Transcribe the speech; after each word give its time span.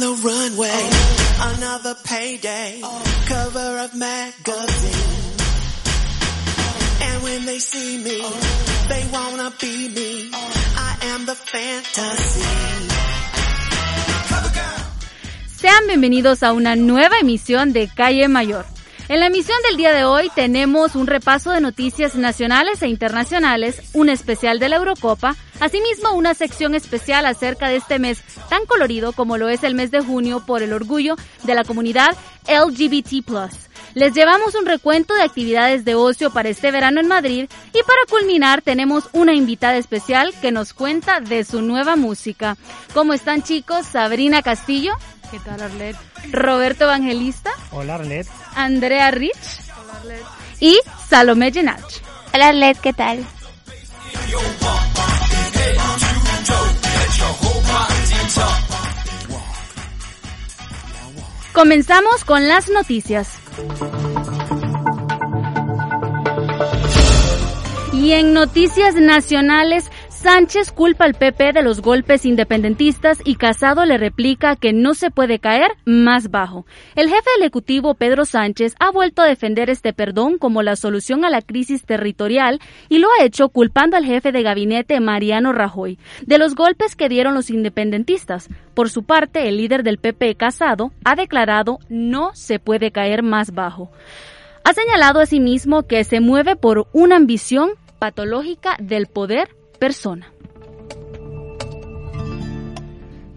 the 0.00 0.12
runway, 0.24 0.80
another 1.54 1.94
payday, 2.04 2.80
cover 3.26 3.78
of 3.84 3.94
magazine. 3.94 5.36
And 7.02 7.22
when 7.22 7.44
they 7.44 7.58
see 7.58 7.98
me, 7.98 8.22
they 8.88 9.04
wanna 9.12 9.52
be 9.60 9.88
me. 9.90 10.30
I 10.32 10.96
am 11.12 11.26
the 11.26 11.34
fantasy. 11.34 12.40
Sean 15.60 15.86
bienvenidos 15.86 16.42
a 16.42 16.54
una 16.54 16.76
nueva 16.76 17.18
emisión 17.18 17.74
de 17.74 17.88
Calle 17.88 18.26
Mayor. 18.28 18.64
En 19.10 19.18
la 19.18 19.26
emisión 19.26 19.58
del 19.66 19.76
día 19.76 19.92
de 19.92 20.04
hoy 20.04 20.30
tenemos 20.36 20.94
un 20.94 21.08
repaso 21.08 21.50
de 21.50 21.60
noticias 21.60 22.14
nacionales 22.14 22.80
e 22.80 22.86
internacionales, 22.86 23.90
un 23.92 24.08
especial 24.08 24.60
de 24.60 24.68
la 24.68 24.76
Eurocopa, 24.76 25.34
asimismo 25.58 26.12
una 26.12 26.32
sección 26.34 26.76
especial 26.76 27.26
acerca 27.26 27.66
de 27.66 27.74
este 27.74 27.98
mes 27.98 28.22
tan 28.48 28.66
colorido 28.66 29.10
como 29.12 29.36
lo 29.36 29.48
es 29.48 29.64
el 29.64 29.74
mes 29.74 29.90
de 29.90 29.98
junio 29.98 30.44
por 30.46 30.62
el 30.62 30.72
orgullo 30.72 31.16
de 31.42 31.56
la 31.56 31.64
comunidad 31.64 32.16
LGBT+. 32.46 33.52
Les 33.94 34.14
llevamos 34.14 34.54
un 34.54 34.64
recuento 34.64 35.12
de 35.14 35.22
actividades 35.22 35.84
de 35.84 35.96
ocio 35.96 36.30
para 36.30 36.48
este 36.48 36.70
verano 36.70 37.00
en 37.00 37.08
Madrid 37.08 37.50
y 37.70 37.82
para 37.82 38.06
culminar 38.08 38.62
tenemos 38.62 39.08
una 39.12 39.34
invitada 39.34 39.76
especial 39.76 40.32
que 40.40 40.52
nos 40.52 40.72
cuenta 40.72 41.18
de 41.18 41.42
su 41.42 41.62
nueva 41.62 41.96
música. 41.96 42.56
¿Cómo 42.94 43.12
están 43.12 43.42
chicos? 43.42 43.86
Sabrina 43.86 44.40
Castillo. 44.42 44.92
¿Qué 45.32 45.40
tal, 45.40 45.60
Arlet? 45.62 45.96
Roberto 46.30 46.84
Evangelista. 46.84 47.50
Hola, 47.72 47.96
Arlet. 47.96 48.28
Andrea 48.54 49.10
Rich. 49.10 49.34
Y 50.60 50.78
Salomé 51.08 51.52
Genach. 51.52 52.02
Hola, 52.34 52.48
Arlet, 52.48 52.78
¿qué 52.80 52.92
tal? 52.92 53.26
Comenzamos 61.52 62.24
con 62.24 62.48
las 62.48 62.68
noticias. 62.68 63.28
Y 67.92 68.12
en 68.12 68.32
noticias 68.32 68.94
nacionales, 68.94 69.90
Sánchez 70.22 70.70
culpa 70.72 71.06
al 71.06 71.14
PP 71.14 71.54
de 71.54 71.62
los 71.62 71.80
golpes 71.80 72.26
independentistas 72.26 73.22
y 73.24 73.36
Casado 73.36 73.86
le 73.86 73.96
replica 73.96 74.54
que 74.54 74.74
no 74.74 74.92
se 74.92 75.10
puede 75.10 75.38
caer 75.38 75.70
más 75.86 76.30
bajo. 76.30 76.66
El 76.94 77.08
jefe 77.08 77.30
Ejecutivo, 77.38 77.94
Pedro 77.94 78.26
Sánchez, 78.26 78.74
ha 78.80 78.90
vuelto 78.90 79.22
a 79.22 79.26
defender 79.26 79.70
este 79.70 79.94
perdón 79.94 80.36
como 80.36 80.62
la 80.62 80.76
solución 80.76 81.24
a 81.24 81.30
la 81.30 81.40
crisis 81.40 81.86
territorial 81.86 82.60
y 82.90 82.98
lo 82.98 83.08
ha 83.08 83.24
hecho 83.24 83.48
culpando 83.48 83.96
al 83.96 84.04
jefe 84.04 84.30
de 84.30 84.42
gabinete, 84.42 85.00
Mariano 85.00 85.54
Rajoy, 85.54 85.98
de 86.26 86.36
los 86.36 86.54
golpes 86.54 86.96
que 86.96 87.08
dieron 87.08 87.32
los 87.32 87.48
independentistas. 87.48 88.50
Por 88.74 88.90
su 88.90 89.04
parte, 89.04 89.48
el 89.48 89.56
líder 89.56 89.84
del 89.84 89.96
PP, 89.96 90.34
Casado, 90.34 90.92
ha 91.02 91.16
declarado 91.16 91.78
no 91.88 92.32
se 92.34 92.58
puede 92.58 92.90
caer 92.90 93.22
más 93.22 93.52
bajo. 93.52 93.90
Ha 94.64 94.74
señalado 94.74 95.20
asimismo 95.20 95.84
que 95.84 96.04
se 96.04 96.20
mueve 96.20 96.56
por 96.56 96.88
una 96.92 97.16
ambición 97.16 97.70
patológica 97.98 98.76
del 98.80 99.06
poder 99.06 99.48
persona. 99.80 100.32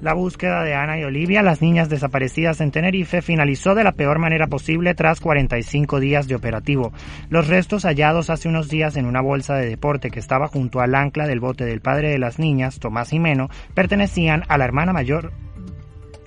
La 0.01 0.13
búsqueda 0.13 0.65
de 0.65 0.73
Ana 0.73 0.99
y 0.99 1.05
Olivia, 1.05 1.41
las 1.41 1.61
niñas 1.61 1.87
desaparecidas 1.87 2.59
en 2.59 2.71
Tenerife, 2.71 3.21
finalizó 3.21 3.73
de 3.73 3.85
la 3.85 3.93
peor 3.93 4.19
manera 4.19 4.47
posible 4.47 4.93
tras 4.95 5.21
45 5.21 6.01
días 6.01 6.27
de 6.27 6.35
operativo. 6.35 6.91
Los 7.29 7.47
restos 7.47 7.85
hallados 7.85 8.29
hace 8.29 8.49
unos 8.49 8.67
días 8.67 8.97
en 8.97 9.05
una 9.05 9.21
bolsa 9.21 9.55
de 9.55 9.69
deporte 9.69 10.11
que 10.11 10.19
estaba 10.19 10.49
junto 10.49 10.81
al 10.81 10.93
ancla 10.93 11.25
del 11.25 11.39
bote 11.39 11.63
del 11.63 11.79
padre 11.79 12.09
de 12.09 12.19
las 12.19 12.37
niñas, 12.37 12.79
Tomás 12.79 13.11
Jimeno, 13.11 13.47
pertenecían 13.73 14.43
a 14.49 14.57
la 14.57 14.65
hermana 14.65 14.91
mayor 14.91 15.31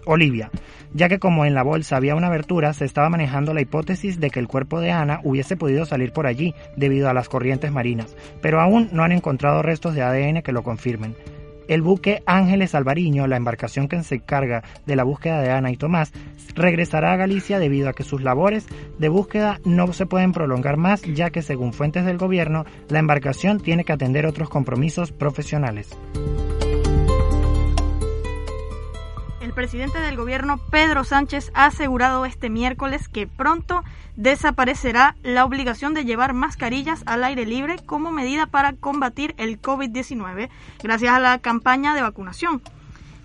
Olivia, 0.06 0.50
ya 0.94 1.08
que 1.08 1.18
como 1.18 1.44
en 1.44 1.54
la 1.54 1.62
bolsa 1.62 1.96
había 1.96 2.14
una 2.14 2.28
abertura, 2.28 2.72
se 2.72 2.86
estaba 2.86 3.10
manejando 3.10 3.52
la 3.52 3.60
hipótesis 3.60 4.18
de 4.18 4.30
que 4.30 4.40
el 4.40 4.48
cuerpo 4.48 4.80
de 4.80 4.92
Ana 4.92 5.20
hubiese 5.24 5.56
podido 5.56 5.84
salir 5.84 6.12
por 6.12 6.26
allí 6.26 6.54
debido 6.76 7.10
a 7.10 7.14
las 7.14 7.28
corrientes 7.28 7.70
marinas, 7.70 8.16
pero 8.40 8.60
aún 8.60 8.88
no 8.92 9.02
han 9.02 9.12
encontrado 9.12 9.62
restos 9.62 9.94
de 9.94 10.02
ADN 10.02 10.42
que 10.42 10.52
lo 10.52 10.62
confirmen. 10.62 11.14
El 11.68 11.82
buque 11.82 12.22
Ángeles 12.26 12.76
Alvariño, 12.76 13.26
la 13.26 13.36
embarcación 13.36 13.88
que 13.88 14.00
se 14.04 14.16
encarga 14.16 14.62
de 14.86 14.94
la 14.94 15.02
búsqueda 15.02 15.40
de 15.40 15.50
Ana 15.50 15.72
y 15.72 15.76
Tomás, 15.76 16.12
regresará 16.54 17.12
a 17.12 17.16
Galicia 17.16 17.58
debido 17.58 17.88
a 17.88 17.92
que 17.92 18.04
sus 18.04 18.22
labores 18.22 18.66
de 18.98 19.08
búsqueda 19.08 19.60
no 19.64 19.92
se 19.92 20.06
pueden 20.06 20.32
prolongar 20.32 20.76
más, 20.76 21.02
ya 21.02 21.30
que 21.30 21.42
según 21.42 21.72
fuentes 21.72 22.04
del 22.04 22.18
gobierno, 22.18 22.64
la 22.88 23.00
embarcación 23.00 23.58
tiene 23.58 23.84
que 23.84 23.92
atender 23.92 24.26
otros 24.26 24.48
compromisos 24.48 25.10
profesionales. 25.10 25.90
Presidente 29.56 29.98
del 29.98 30.16
gobierno, 30.16 30.58
Pedro 30.70 31.02
Sánchez, 31.02 31.50
ha 31.54 31.64
asegurado 31.64 32.26
este 32.26 32.50
miércoles 32.50 33.08
que 33.08 33.26
pronto 33.26 33.82
desaparecerá 34.14 35.16
la 35.22 35.46
obligación 35.46 35.94
de 35.94 36.04
llevar 36.04 36.34
mascarillas 36.34 37.02
al 37.06 37.24
aire 37.24 37.46
libre 37.46 37.76
como 37.86 38.12
medida 38.12 38.46
para 38.46 38.74
combatir 38.74 39.34
el 39.38 39.60
COVID-19 39.60 40.50
gracias 40.82 41.12
a 41.12 41.18
la 41.18 41.38
campaña 41.38 41.94
de 41.94 42.02
vacunación. 42.02 42.62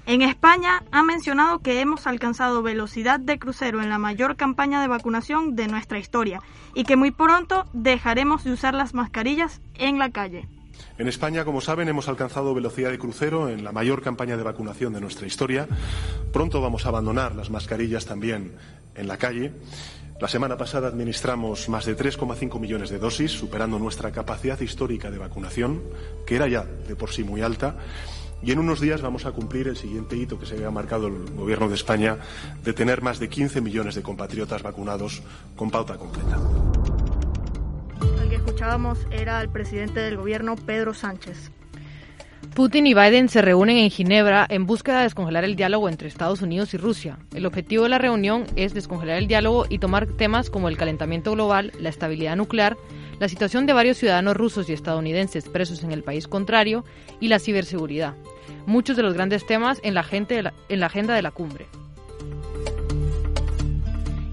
En 0.05 0.21
España 0.21 0.83
ha 0.91 1.03
mencionado 1.03 1.59
que 1.59 1.81
hemos 1.81 2.07
alcanzado 2.07 2.63
velocidad 2.63 3.19
de 3.19 3.37
crucero 3.37 3.81
en 3.81 3.89
la 3.89 3.99
mayor 3.99 4.37
campaña 4.37 4.81
de 4.81 4.87
vacunación 4.87 5.55
de 5.55 5.67
nuestra 5.67 5.99
historia 5.99 6.41
y 6.73 6.85
que 6.85 6.95
muy 6.95 7.11
pronto 7.11 7.65
dejaremos 7.73 8.45
de 8.45 8.53
usar 8.53 8.73
las 8.73 8.93
mascarillas 8.93 9.61
en 9.75 9.99
la 9.99 10.09
calle. 10.09 10.47
En 10.97 11.07
España, 11.07 11.45
como 11.45 11.61
saben, 11.61 11.89
hemos 11.89 12.07
alcanzado 12.07 12.53
velocidad 12.53 12.91
de 12.91 12.99
crucero 12.99 13.49
en 13.49 13.63
la 13.63 13.71
mayor 13.71 14.01
campaña 14.01 14.37
de 14.37 14.43
vacunación 14.43 14.93
de 14.93 15.01
nuestra 15.01 15.27
historia. 15.27 15.67
Pronto 16.31 16.61
vamos 16.61 16.85
a 16.85 16.89
abandonar 16.89 17.35
las 17.35 17.49
mascarillas 17.49 18.05
también 18.05 18.53
en 18.95 19.07
la 19.07 19.17
calle. 19.17 19.51
La 20.19 20.27
semana 20.27 20.55
pasada 20.57 20.87
administramos 20.87 21.67
más 21.69 21.85
de 21.85 21.97
3,5 21.97 22.59
millones 22.59 22.91
de 22.91 22.99
dosis, 22.99 23.31
superando 23.31 23.79
nuestra 23.79 24.11
capacidad 24.11 24.59
histórica 24.61 25.09
de 25.09 25.17
vacunación, 25.17 25.81
que 26.27 26.35
era 26.35 26.47
ya 26.47 26.63
de 26.63 26.95
por 26.95 27.11
sí 27.11 27.23
muy 27.23 27.41
alta. 27.41 27.75
Y 28.43 28.51
en 28.51 28.59
unos 28.59 28.79
días 28.79 29.01
vamos 29.01 29.25
a 29.25 29.31
cumplir 29.31 29.67
el 29.67 29.77
siguiente 29.77 30.15
hito 30.15 30.39
que 30.39 30.45
se 30.45 30.55
había 30.55 30.71
marcado 30.71 31.07
el 31.07 31.31
Gobierno 31.31 31.69
de 31.69 31.75
España 31.75 32.17
de 32.63 32.73
tener 32.73 33.01
más 33.01 33.19
de 33.19 33.29
15 33.29 33.61
millones 33.61 33.95
de 33.95 34.03
compatriotas 34.03 34.61
vacunados 34.61 35.21
con 35.55 35.71
pauta 35.71 35.97
completa 35.97 36.37
que 38.31 38.37
escuchábamos 38.37 38.97
era 39.11 39.41
el 39.41 39.49
presidente 39.49 39.99
del 39.99 40.15
gobierno, 40.15 40.55
Pedro 40.55 40.93
Sánchez. 40.93 41.51
Putin 42.55 42.87
y 42.87 42.93
Biden 42.93 43.27
se 43.27 43.41
reúnen 43.41 43.75
en 43.75 43.89
Ginebra 43.89 44.45
en 44.47 44.65
búsqueda 44.65 44.99
de 44.99 45.03
descongelar 45.03 45.43
el 45.43 45.57
diálogo 45.57 45.89
entre 45.89 46.07
Estados 46.07 46.41
Unidos 46.41 46.73
y 46.73 46.77
Rusia. 46.77 47.17
El 47.35 47.45
objetivo 47.45 47.83
de 47.83 47.89
la 47.89 47.97
reunión 47.97 48.45
es 48.55 48.73
descongelar 48.73 49.17
el 49.17 49.27
diálogo 49.27 49.65
y 49.67 49.79
tomar 49.79 50.07
temas 50.07 50.49
como 50.49 50.69
el 50.69 50.77
calentamiento 50.77 51.33
global, 51.33 51.73
la 51.77 51.89
estabilidad 51.89 52.37
nuclear, 52.37 52.77
la 53.19 53.27
situación 53.27 53.65
de 53.65 53.73
varios 53.73 53.97
ciudadanos 53.97 54.37
rusos 54.37 54.69
y 54.69 54.73
estadounidenses 54.73 55.49
presos 55.49 55.83
en 55.83 55.91
el 55.91 56.01
país 56.01 56.29
contrario 56.29 56.85
y 57.19 57.27
la 57.27 57.39
ciberseguridad. 57.39 58.13
Muchos 58.65 58.95
de 58.95 59.03
los 59.03 59.13
grandes 59.13 59.45
temas 59.45 59.81
en 59.83 59.93
la, 59.93 60.05
en 60.69 60.79
la 60.79 60.85
agenda 60.85 61.15
de 61.15 61.21
la 61.21 61.31
cumbre. 61.31 61.67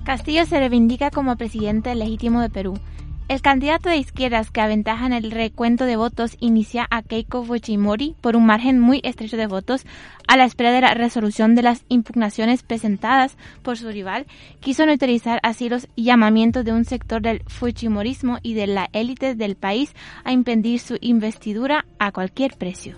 Castillo 0.05 0.47
se 0.47 0.61
reivindica 0.61 1.11
como 1.11 1.37
presidente 1.37 1.95
legítimo 1.97 2.41
de 2.41 2.49
Perú. 2.49 2.79
El 3.29 3.43
candidato 3.43 3.91
de 3.91 3.99
izquierdas 3.99 4.51
que 4.51 4.63
aventaja 4.63 5.05
en 5.05 5.13
el 5.13 5.31
recuento 5.31 5.85
de 5.85 5.97
votos 5.97 6.39
inicia 6.41 6.87
a 6.91 7.03
Keiko 7.03 7.45
Fujimori 7.45 8.17
por 8.23 8.37
un 8.37 8.47
margen 8.47 8.81
muy 8.81 9.03
estrecho 9.05 9.37
de 9.37 9.47
votos 9.47 9.85
a 10.27 10.39
la 10.39 10.47
espera 10.47 10.73
de 10.73 10.81
la 10.81 10.95
resolución 10.95 11.55
de 11.55 11.61
las 11.61 11.85
impugnaciones 11.91 12.63
presentadas 12.63 13.37
por 13.63 13.77
su 13.77 13.91
rival. 13.91 14.27
Quiso 14.61 14.87
neutralizar 14.87 15.41
así 15.43 15.69
los 15.69 15.89
llamamientos 15.95 16.65
de 16.65 16.73
un 16.73 16.87
sector 16.87 17.21
del 17.21 17.43
Fujimorismo 17.47 18.39
y 18.43 18.55
de 18.55 18.67
la 18.67 18.89
élite 18.95 19.35
del 19.35 19.57
país 19.57 19.95
a 20.25 20.33
impedir 20.33 20.81
su 20.81 20.97
investidura 21.03 21.85
a 21.99 22.13
cualquier 22.13 22.57
precio. 22.57 22.97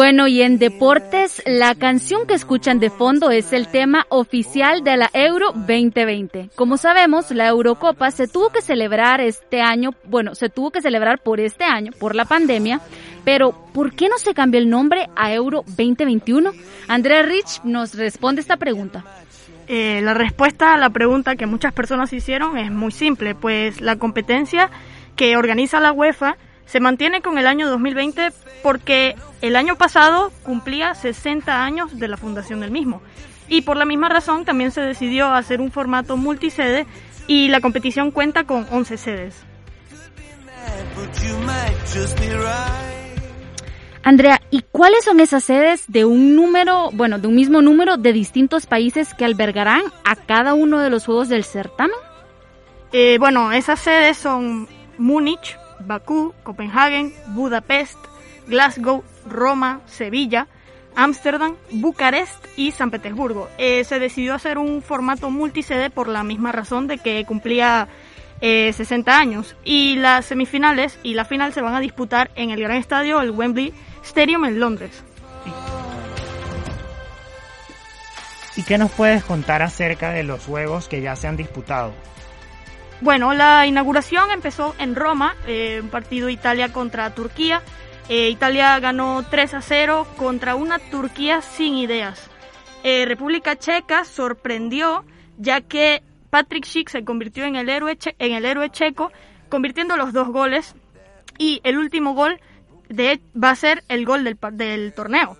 Bueno, 0.00 0.28
y 0.28 0.40
en 0.40 0.56
deportes, 0.56 1.42
la 1.44 1.74
canción 1.74 2.26
que 2.26 2.32
escuchan 2.32 2.78
de 2.78 2.88
fondo 2.88 3.30
es 3.30 3.52
el 3.52 3.68
tema 3.68 4.06
oficial 4.08 4.82
de 4.82 4.96
la 4.96 5.10
Euro 5.12 5.52
2020. 5.52 6.48
Como 6.54 6.78
sabemos, 6.78 7.30
la 7.32 7.48
Eurocopa 7.48 8.10
se 8.10 8.26
tuvo 8.26 8.48
que 8.48 8.62
celebrar 8.62 9.20
este 9.20 9.60
año, 9.60 9.90
bueno, 10.04 10.34
se 10.34 10.48
tuvo 10.48 10.70
que 10.70 10.80
celebrar 10.80 11.22
por 11.22 11.38
este 11.38 11.64
año, 11.64 11.92
por 12.00 12.14
la 12.14 12.24
pandemia, 12.24 12.80
pero 13.26 13.52
¿por 13.74 13.92
qué 13.92 14.08
no 14.08 14.16
se 14.16 14.32
cambió 14.32 14.58
el 14.58 14.70
nombre 14.70 15.10
a 15.16 15.34
Euro 15.34 15.64
2021? 15.66 16.50
Andrea 16.88 17.20
Rich 17.20 17.60
nos 17.64 17.94
responde 17.94 18.40
esta 18.40 18.56
pregunta. 18.56 19.04
Eh, 19.68 20.00
la 20.02 20.14
respuesta 20.14 20.72
a 20.72 20.78
la 20.78 20.88
pregunta 20.88 21.36
que 21.36 21.44
muchas 21.44 21.74
personas 21.74 22.10
hicieron 22.14 22.56
es 22.56 22.70
muy 22.70 22.90
simple, 22.90 23.34
pues 23.34 23.82
la 23.82 23.96
competencia 23.96 24.70
que 25.14 25.36
organiza 25.36 25.78
la 25.78 25.92
UEFA 25.92 26.38
se 26.70 26.78
mantiene 26.78 27.20
con 27.20 27.36
el 27.36 27.48
año 27.48 27.68
2020 27.68 28.30
porque 28.62 29.16
el 29.42 29.56
año 29.56 29.74
pasado 29.74 30.30
cumplía 30.44 30.94
60 30.94 31.64
años 31.64 31.98
de 31.98 32.06
la 32.06 32.16
fundación 32.16 32.60
del 32.60 32.70
mismo. 32.70 33.02
Y 33.48 33.62
por 33.62 33.76
la 33.76 33.84
misma 33.84 34.08
razón 34.08 34.44
también 34.44 34.70
se 34.70 34.80
decidió 34.80 35.32
hacer 35.32 35.60
un 35.60 35.72
formato 35.72 36.16
multisede 36.16 36.86
y 37.26 37.48
la 37.48 37.60
competición 37.60 38.12
cuenta 38.12 38.44
con 38.44 38.68
11 38.70 38.96
sedes. 38.98 39.42
Andrea, 44.04 44.40
¿y 44.50 44.62
cuáles 44.62 45.04
son 45.04 45.18
esas 45.18 45.42
sedes 45.42 45.84
de 45.88 46.04
un 46.04 46.36
número, 46.36 46.90
bueno, 46.92 47.18
de 47.18 47.26
un 47.26 47.34
mismo 47.34 47.62
número 47.62 47.96
de 47.96 48.12
distintos 48.12 48.66
países 48.66 49.12
que 49.14 49.24
albergarán 49.24 49.82
a 50.04 50.14
cada 50.14 50.54
uno 50.54 50.78
de 50.78 50.88
los 50.88 51.04
juegos 51.04 51.28
del 51.28 51.42
certamen? 51.42 51.96
Eh, 52.92 53.16
bueno, 53.18 53.50
esas 53.50 53.80
sedes 53.80 54.16
son 54.16 54.68
Múnich, 54.98 55.59
Bakú, 55.80 56.34
Copenhagen, 56.42 57.12
Budapest, 57.28 57.98
Glasgow, 58.46 59.04
Roma, 59.28 59.80
Sevilla, 59.86 60.46
Ámsterdam, 60.96 61.56
Bucarest 61.70 62.44
y 62.56 62.72
San 62.72 62.90
Petersburgo. 62.90 63.48
Eh, 63.58 63.84
se 63.84 63.98
decidió 63.98 64.34
hacer 64.34 64.58
un 64.58 64.82
formato 64.82 65.30
multisede 65.30 65.90
por 65.90 66.08
la 66.08 66.24
misma 66.24 66.52
razón 66.52 66.86
de 66.86 66.98
que 66.98 67.24
cumplía 67.24 67.88
60 68.40 69.10
eh, 69.10 69.14
años. 69.14 69.56
Y 69.64 69.96
las 69.96 70.26
semifinales 70.26 70.98
y 71.02 71.14
la 71.14 71.24
final 71.24 71.52
se 71.52 71.62
van 71.62 71.74
a 71.74 71.80
disputar 71.80 72.30
en 72.34 72.50
el 72.50 72.60
gran 72.60 72.76
estadio, 72.76 73.20
el 73.20 73.30
Wembley 73.30 73.72
Stadium 74.02 74.44
en 74.44 74.60
Londres. 74.60 75.04
¿Y 78.56 78.62
qué 78.64 78.78
nos 78.78 78.90
puedes 78.90 79.24
contar 79.24 79.62
acerca 79.62 80.10
de 80.10 80.24
los 80.24 80.44
juegos 80.44 80.88
que 80.88 81.00
ya 81.00 81.14
se 81.16 81.28
han 81.28 81.36
disputado? 81.36 81.92
Bueno, 83.00 83.32
la 83.32 83.66
inauguración 83.66 84.30
empezó 84.30 84.74
en 84.78 84.94
Roma, 84.94 85.34
eh, 85.46 85.80
un 85.82 85.88
partido 85.88 86.28
Italia 86.28 86.72
contra 86.72 87.14
Turquía. 87.14 87.62
Eh, 88.08 88.28
Italia 88.28 88.78
ganó 88.80 89.24
3 89.30 89.54
a 89.54 89.62
0 89.62 90.06
contra 90.16 90.54
una 90.54 90.78
Turquía 90.78 91.42
sin 91.42 91.76
ideas. 91.76 92.28
República 92.82 93.56
Checa 93.56 94.06
sorprendió 94.06 95.04
ya 95.36 95.60
que 95.60 96.02
Patrick 96.30 96.64
Schick 96.64 96.88
se 96.88 97.04
convirtió 97.04 97.44
en 97.44 97.56
el 97.56 97.68
héroe, 97.68 97.98
en 98.18 98.32
el 98.32 98.44
héroe 98.44 98.70
checo, 98.70 99.12
convirtiendo 99.48 99.96
los 99.96 100.12
dos 100.12 100.28
goles 100.28 100.74
y 101.38 101.60
el 101.64 101.78
último 101.78 102.14
gol 102.14 102.40
de, 102.88 103.20
va 103.36 103.50
a 103.50 103.56
ser 103.56 103.82
el 103.88 104.04
gol 104.04 104.24
del, 104.24 104.38
del 104.52 104.92
torneo. 104.92 105.36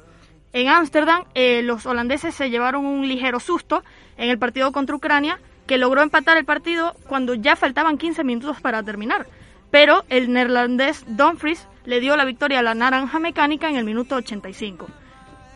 En 0.52 0.68
Ámsterdam, 0.68 1.24
eh, 1.34 1.62
los 1.62 1.86
holandeses 1.86 2.34
se 2.34 2.50
llevaron 2.50 2.84
un 2.84 3.06
ligero 3.06 3.38
susto 3.38 3.84
en 4.16 4.30
el 4.30 4.38
partido 4.38 4.72
contra 4.72 4.96
Ucrania, 4.96 5.38
que 5.70 5.78
logró 5.78 6.02
empatar 6.02 6.36
el 6.36 6.44
partido 6.44 6.96
cuando 7.06 7.34
ya 7.34 7.54
faltaban 7.54 7.96
15 7.96 8.24
minutos 8.24 8.60
para 8.60 8.82
terminar. 8.82 9.28
Pero 9.70 10.02
el 10.08 10.32
neerlandés 10.32 11.04
Dumfries 11.06 11.68
le 11.84 12.00
dio 12.00 12.16
la 12.16 12.24
victoria 12.24 12.58
a 12.58 12.62
la 12.62 12.74
naranja 12.74 13.20
mecánica 13.20 13.70
en 13.70 13.76
el 13.76 13.84
minuto 13.84 14.16
85. 14.16 14.88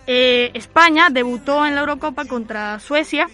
Eh, 0.06 0.52
España 0.55 1.08
debutó 1.11 1.66
en 1.66 1.75
la 1.75 1.81
Eurocopa 1.81 2.26
contra 2.26 2.78
Suecia 2.78 3.26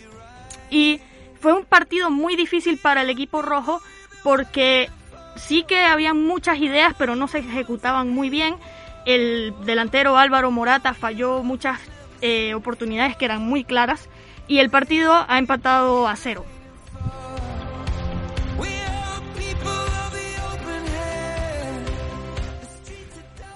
y 0.70 1.02
fue 1.38 1.52
un 1.52 1.66
partido 1.66 2.08
muy 2.08 2.34
difícil 2.34 2.78
para 2.78 3.02
el 3.02 3.10
equipo 3.10 3.42
rojo 3.42 3.82
porque 4.22 4.88
sí 5.36 5.64
que 5.64 5.80
había 5.80 6.14
muchas 6.14 6.60
ideas, 6.60 6.94
pero 6.96 7.14
no 7.14 7.28
se 7.28 7.40
ejecutaban 7.40 8.08
muy 8.08 8.30
bien. 8.30 8.56
El 9.04 9.52
delantero 9.66 10.16
Álvaro 10.16 10.50
Morata 10.50 10.94
falló 10.94 11.42
muchas 11.42 11.78
eh, 12.22 12.54
oportunidades 12.54 13.18
que 13.18 13.26
eran 13.26 13.42
muy 13.42 13.64
claras 13.64 14.08
y 14.48 14.60
el 14.60 14.70
partido 14.70 15.26
ha 15.28 15.38
empatado 15.38 16.08
a 16.08 16.16
cero. 16.16 16.46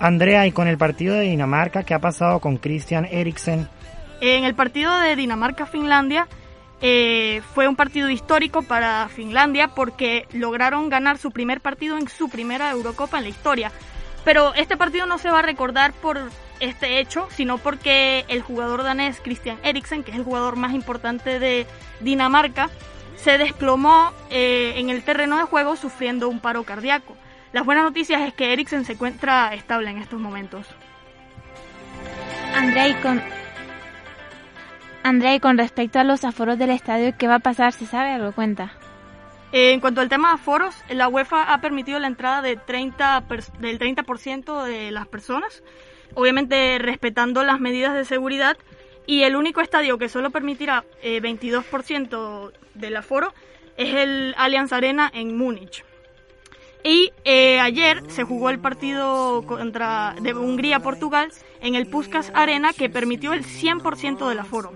Andrea, 0.05 0.47
y 0.47 0.53
con 0.53 0.69
el 0.69 0.77
partido 0.77 1.15
de 1.15 1.23
Dinamarca, 1.23 1.83
¿qué 1.83 1.95
ha 1.95 1.99
pasado 1.99 2.39
con 2.39 2.59
Christian 2.59 3.07
Eriksen? 3.07 3.67
En 4.21 4.45
el 4.45 4.55
partido 4.55 4.95
de 4.99 5.17
Dinamarca-Finlandia, 5.17 6.29
eh, 6.83 7.41
fue 7.55 7.69
un 7.69 7.75
partido 7.75 8.11
histórico 8.11 8.61
para 8.61 9.09
Finlandia 9.09 9.69
porque 9.69 10.27
lograron 10.35 10.91
ganar 10.91 11.17
su 11.17 11.31
primer 11.31 11.63
partido 11.63 11.97
en 11.97 12.07
su 12.07 12.29
primera 12.29 12.71
Eurocopa 12.71 13.17
en 13.17 13.25
la 13.25 13.31
historia. 13.31 13.73
Pero 14.27 14.53
este 14.53 14.77
partido 14.77 15.07
no 15.07 15.17
se 15.17 15.31
va 15.31 15.39
a 15.39 15.43
recordar 15.43 15.95
por 15.95 16.21
este 16.61 17.01
hecho, 17.01 17.27
sino 17.31 17.57
porque 17.57 18.27
el 18.29 18.43
jugador 18.43 18.83
danés 18.83 19.23
Christian 19.25 19.57
Eriksen, 19.63 20.03
que 20.03 20.11
es 20.11 20.19
el 20.19 20.25
jugador 20.25 20.57
más 20.57 20.75
importante 20.75 21.39
de 21.39 21.67
Dinamarca, 22.01 22.69
se 23.17 23.39
desplomó 23.39 24.13
eh, 24.29 24.75
en 24.77 24.91
el 24.91 25.03
terreno 25.03 25.39
de 25.39 25.45
juego 25.45 25.77
sufriendo 25.77 26.29
un 26.29 26.41
paro 26.41 26.65
cardíaco. 26.65 27.17
Las 27.55 27.65
buenas 27.65 27.85
noticias 27.85 28.21
es 28.23 28.35
que 28.35 28.53
Eriksen 28.53 28.85
se 28.85 28.95
encuentra 28.95 29.55
estable 29.55 29.89
en 29.89 29.99
estos 29.99 30.19
momentos. 30.19 30.67
Andrei, 32.53 32.95
con 32.95 33.23
Andrea, 35.05 35.37
y 35.37 35.39
con 35.39 35.57
respecto 35.57 36.01
a 36.01 36.05
los 36.05 36.25
aforos 36.25 36.59
del 36.59 36.71
estadio, 36.71 37.15
¿qué 37.17 37.29
va 37.29 37.37
a 37.37 37.39
pasar? 37.39 37.73
¿Se 37.73 37.87
sabe 37.87 38.11
algo? 38.11 38.33
Cuenta. 38.33 38.73
en 39.53 39.79
cuanto 39.79 40.01
al 40.01 40.09
tema 40.09 40.31
de 40.31 40.35
aforos, 40.35 40.75
la 40.89 41.07
UEFA 41.07 41.55
ha 41.55 41.61
permitido 41.61 42.01
la 42.01 42.09
entrada 42.09 42.43
de 42.43 42.57
30 42.57 43.23
del 43.61 43.79
30% 43.79 44.65
de 44.65 44.91
las 44.91 45.07
personas, 45.07 45.63
obviamente 46.15 46.81
respetando 46.81 47.45
las 47.45 47.61
medidas 47.61 47.95
de 47.95 48.05
seguridad, 48.05 48.57
y 49.07 49.23
el 49.23 49.37
único 49.37 49.61
estadio 49.61 49.97
que 49.97 50.09
solo 50.09 50.31
permitirá 50.31 50.83
22% 51.05 52.51
eh, 52.51 52.59
del 52.75 52.97
aforo 52.97 53.33
es 53.77 53.95
el 53.95 54.35
Allianz 54.39 54.73
Arena 54.73 55.09
en 55.15 55.37
Múnich. 55.39 55.85
Y 56.85 57.13
eh, 57.25 57.59
ayer 57.61 58.03
se 58.09 58.25
jugó 58.25 58.51
el 58.51 58.59
partido 58.59 59.43
contra 59.47 60.15
de 60.21 60.35
Hungría-Portugal 60.35 61.33
en 61.63 61.75
el 61.75 61.87
Puskas 61.87 62.31
Arena 62.35 62.75
que 62.75 62.91
permitió 62.91 63.33
el 63.33 63.43
100% 63.43 64.29
del 64.29 64.39
aforo. 64.39 64.73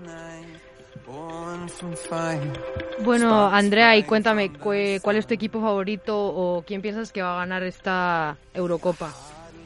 Bueno, 3.03 3.47
Andrea, 3.47 3.95
y 3.95 4.03
cuéntame, 4.03 4.51
¿cuál 4.51 5.15
es 5.15 5.27
tu 5.27 5.35
equipo 5.35 5.61
favorito 5.61 6.17
o 6.17 6.63
quién 6.65 6.81
piensas 6.81 7.11
que 7.11 7.21
va 7.21 7.35
a 7.35 7.39
ganar 7.39 7.61
esta 7.61 8.37
Eurocopa? 8.55 9.13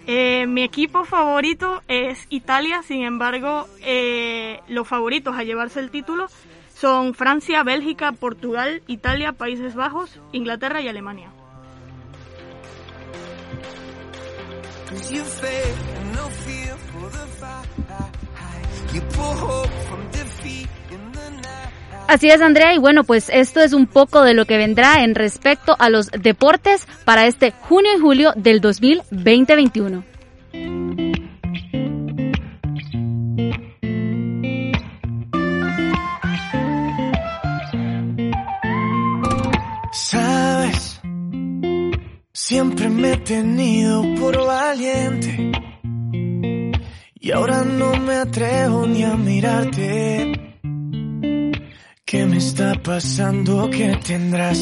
Eh, 0.06 0.46
mi 0.46 0.64
equipo 0.64 1.06
favorito 1.06 1.82
es 1.88 2.26
Italia, 2.30 2.84
sin 2.84 3.04
embargo, 3.04 3.68
eh, 3.82 4.60
los 4.68 4.86
favoritos 4.86 5.36
a 5.38 5.44
llevarse 5.44 5.80
el 5.80 5.92
título 5.92 6.28
son 6.76 7.14
Francia, 7.14 7.64
Bélgica, 7.64 8.12
Portugal, 8.12 8.82
Italia, 8.88 9.32
Países 9.32 9.76
Bajos, 9.76 10.20
Inglaterra 10.34 10.82
y 10.82 10.90
Alemania. 10.90 11.30
Así 22.08 22.30
es, 22.30 22.42
Andrea, 22.42 22.74
y 22.74 22.78
bueno, 22.78 23.04
pues 23.04 23.30
esto 23.30 23.62
es 23.62 23.74
un 23.74 23.88
poco 23.88 24.24
de 24.24 24.34
lo 24.34 24.46
que 24.46 24.58
vendrá 24.58 25.04
en 25.04 25.16
respecto 25.16 25.76
a 25.80 25.90
los 25.90 26.12
deportes 26.12 26.88
para 27.06 27.26
este 27.26 27.52
junio 27.52 27.92
y 27.98 28.00
julio 28.00 28.34
del 28.36 28.62
2021. 28.62 30.04
Siempre 42.54 42.88
me 42.88 43.14
he 43.14 43.18
tenido 43.18 44.04
por 44.20 44.38
valiente 44.46 45.52
y 47.20 47.32
ahora 47.32 47.64
no 47.64 47.96
me 47.96 48.14
atrevo 48.26 48.86
ni 48.86 49.02
a 49.04 49.16
mirarte. 49.16 50.54
¿Qué 52.06 52.26
me 52.28 52.38
está 52.38 52.76
pasando? 52.76 53.72
¿Qué 53.72 53.98
tendrás? 54.06 54.60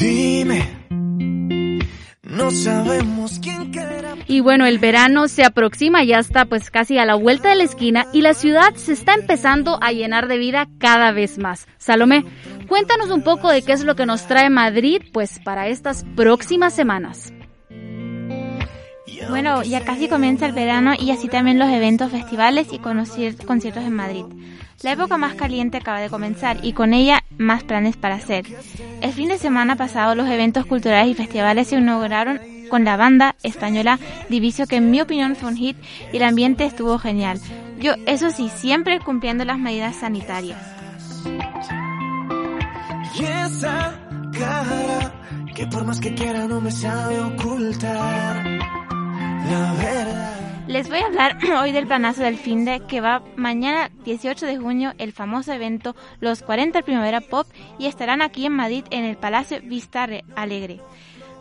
Dime, 0.00 0.60
no 2.22 2.50
sabemos. 2.50 3.19
Bueno, 4.40 4.66
el 4.66 4.78
verano 4.78 5.28
se 5.28 5.44
aproxima, 5.44 6.02
ya 6.02 6.18
está 6.18 6.46
pues 6.46 6.70
casi 6.70 6.98
a 6.98 7.04
la 7.04 7.14
vuelta 7.14 7.50
de 7.50 7.56
la 7.56 7.64
esquina 7.64 8.06
y 8.12 8.22
la 8.22 8.34
ciudad 8.34 8.74
se 8.74 8.92
está 8.92 9.14
empezando 9.14 9.78
a 9.82 9.92
llenar 9.92 10.28
de 10.28 10.38
vida 10.38 10.66
cada 10.78 11.12
vez 11.12 11.38
más. 11.38 11.68
Salomé, 11.76 12.24
cuéntanos 12.66 13.10
un 13.10 13.22
poco 13.22 13.50
de 13.50 13.62
qué 13.62 13.72
es 13.72 13.84
lo 13.84 13.96
que 13.96 14.06
nos 14.06 14.26
trae 14.26 14.48
Madrid 14.50 15.02
pues 15.12 15.38
para 15.40 15.68
estas 15.68 16.04
próximas 16.16 16.72
semanas. 16.74 17.32
Bueno, 19.28 19.62
ya 19.62 19.84
casi 19.84 20.08
comienza 20.08 20.46
el 20.46 20.52
verano 20.52 20.94
y 20.98 21.10
así 21.10 21.28
también 21.28 21.58
los 21.58 21.68
eventos, 21.68 22.10
festivales 22.10 22.72
y 22.72 22.78
conciertos 22.78 23.84
en 23.84 23.94
Madrid. 23.94 24.24
La 24.82 24.92
época 24.92 25.18
más 25.18 25.34
caliente 25.34 25.76
acaba 25.76 26.00
de 26.00 26.08
comenzar 26.08 26.58
y 26.62 26.72
con 26.72 26.94
ella 26.94 27.22
más 27.36 27.62
planes 27.62 27.96
para 27.98 28.14
hacer. 28.14 28.46
El 29.02 29.12
fin 29.12 29.28
de 29.28 29.36
semana 29.36 29.76
pasado 29.76 30.14
los 30.14 30.28
eventos 30.28 30.64
culturales 30.64 31.10
y 31.10 31.14
festivales 31.14 31.68
se 31.68 31.76
inauguraron 31.76 32.40
con 32.70 32.84
la 32.84 32.96
banda 32.96 33.36
española 33.42 33.98
Diviso 34.30 34.66
que 34.66 34.76
en 34.76 34.90
mi 34.90 35.02
opinión 35.02 35.36
fue 35.36 35.50
un 35.50 35.56
hit 35.56 35.76
y 36.12 36.16
el 36.16 36.22
ambiente 36.22 36.64
estuvo 36.64 36.98
genial. 36.98 37.38
Yo, 37.78 37.94
eso 38.06 38.30
sí, 38.30 38.50
siempre 38.54 39.00
cumpliendo 39.00 39.44
las 39.44 39.58
medidas 39.58 39.96
sanitarias. 39.96 40.58
Y 43.18 43.24
esa 43.24 43.98
cara 44.32 45.12
que 45.54 45.66
por 45.66 45.84
más 45.84 46.00
que 46.00 46.14
quiera 46.14 46.46
no 46.46 46.60
me 46.60 46.70
sabe 46.70 47.20
ocultar 47.20 48.46
la 49.50 49.74
verdad. 49.74 50.40
Les 50.68 50.88
voy 50.88 51.00
a 51.00 51.06
hablar 51.06 51.36
hoy 51.60 51.72
del 51.72 51.88
planazo 51.88 52.22
del 52.22 52.36
fin 52.36 52.64
de 52.64 52.80
que 52.86 53.00
va 53.00 53.24
mañana 53.34 53.90
18 54.04 54.46
de 54.46 54.56
junio 54.56 54.92
el 54.98 55.12
famoso 55.12 55.52
evento 55.52 55.96
Los 56.20 56.42
40 56.42 56.82
Primavera 56.82 57.20
Pop 57.20 57.46
y 57.78 57.86
estarán 57.86 58.22
aquí 58.22 58.46
en 58.46 58.52
Madrid 58.52 58.84
en 58.90 59.04
el 59.04 59.16
Palacio 59.16 59.60
Vista 59.62 60.08
Alegre. 60.36 60.80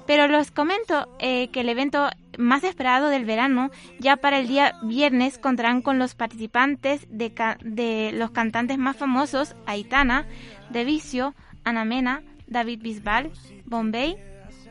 Pero 0.09 0.27
les 0.27 0.49
comento 0.49 1.07
eh, 1.19 1.51
que 1.51 1.61
el 1.61 1.69
evento 1.69 2.09
más 2.39 2.63
esperado 2.63 3.09
del 3.09 3.25
verano, 3.25 3.69
ya 3.99 4.17
para 4.17 4.39
el 4.39 4.47
día 4.47 4.73
viernes, 4.81 5.37
contarán 5.37 5.83
con 5.83 5.99
los 5.99 6.15
participantes 6.15 7.05
de, 7.11 7.31
de 7.63 8.09
los 8.13 8.31
cantantes 8.31 8.79
más 8.79 8.97
famosos, 8.97 9.55
Aitana, 9.67 10.25
Devicio, 10.71 11.35
Ana 11.63 11.85
Mena, 11.85 12.23
David 12.47 12.81
Bisbal, 12.81 13.31
Bombay, 13.65 14.17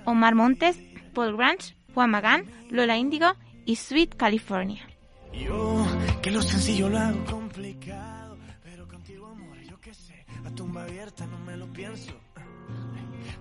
Omar 0.04 0.35
Montes, 0.35 0.80
Paul 1.14 1.37
Grange, 1.37 1.76
Juan 1.95 2.11
Magán, 2.11 2.47
Lola 2.71 2.97
Índigo 2.97 3.28
y 3.64 3.76
Sweet 3.76 4.16
California. 4.16 4.88
Yo, 5.33 5.87
que 6.21 6.33
lo 6.33 6.42
sencillo 6.42 6.88
lo 6.88 6.99
hago 6.99 7.25
complicado, 7.26 8.37
pero 8.64 8.88
contigo 8.88 9.28
amor, 9.28 9.57
yo 9.61 9.78
qué 9.80 9.95
sé, 9.95 10.26
a 10.45 10.50
tumba 10.50 10.83
abierta 10.83 11.28
no 11.28 11.38
me 11.38 11.57
lo 11.57 11.73
pienso. 11.73 12.11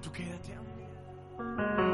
Tú 0.04 0.12
quédate 0.12 0.54
a 0.54 1.87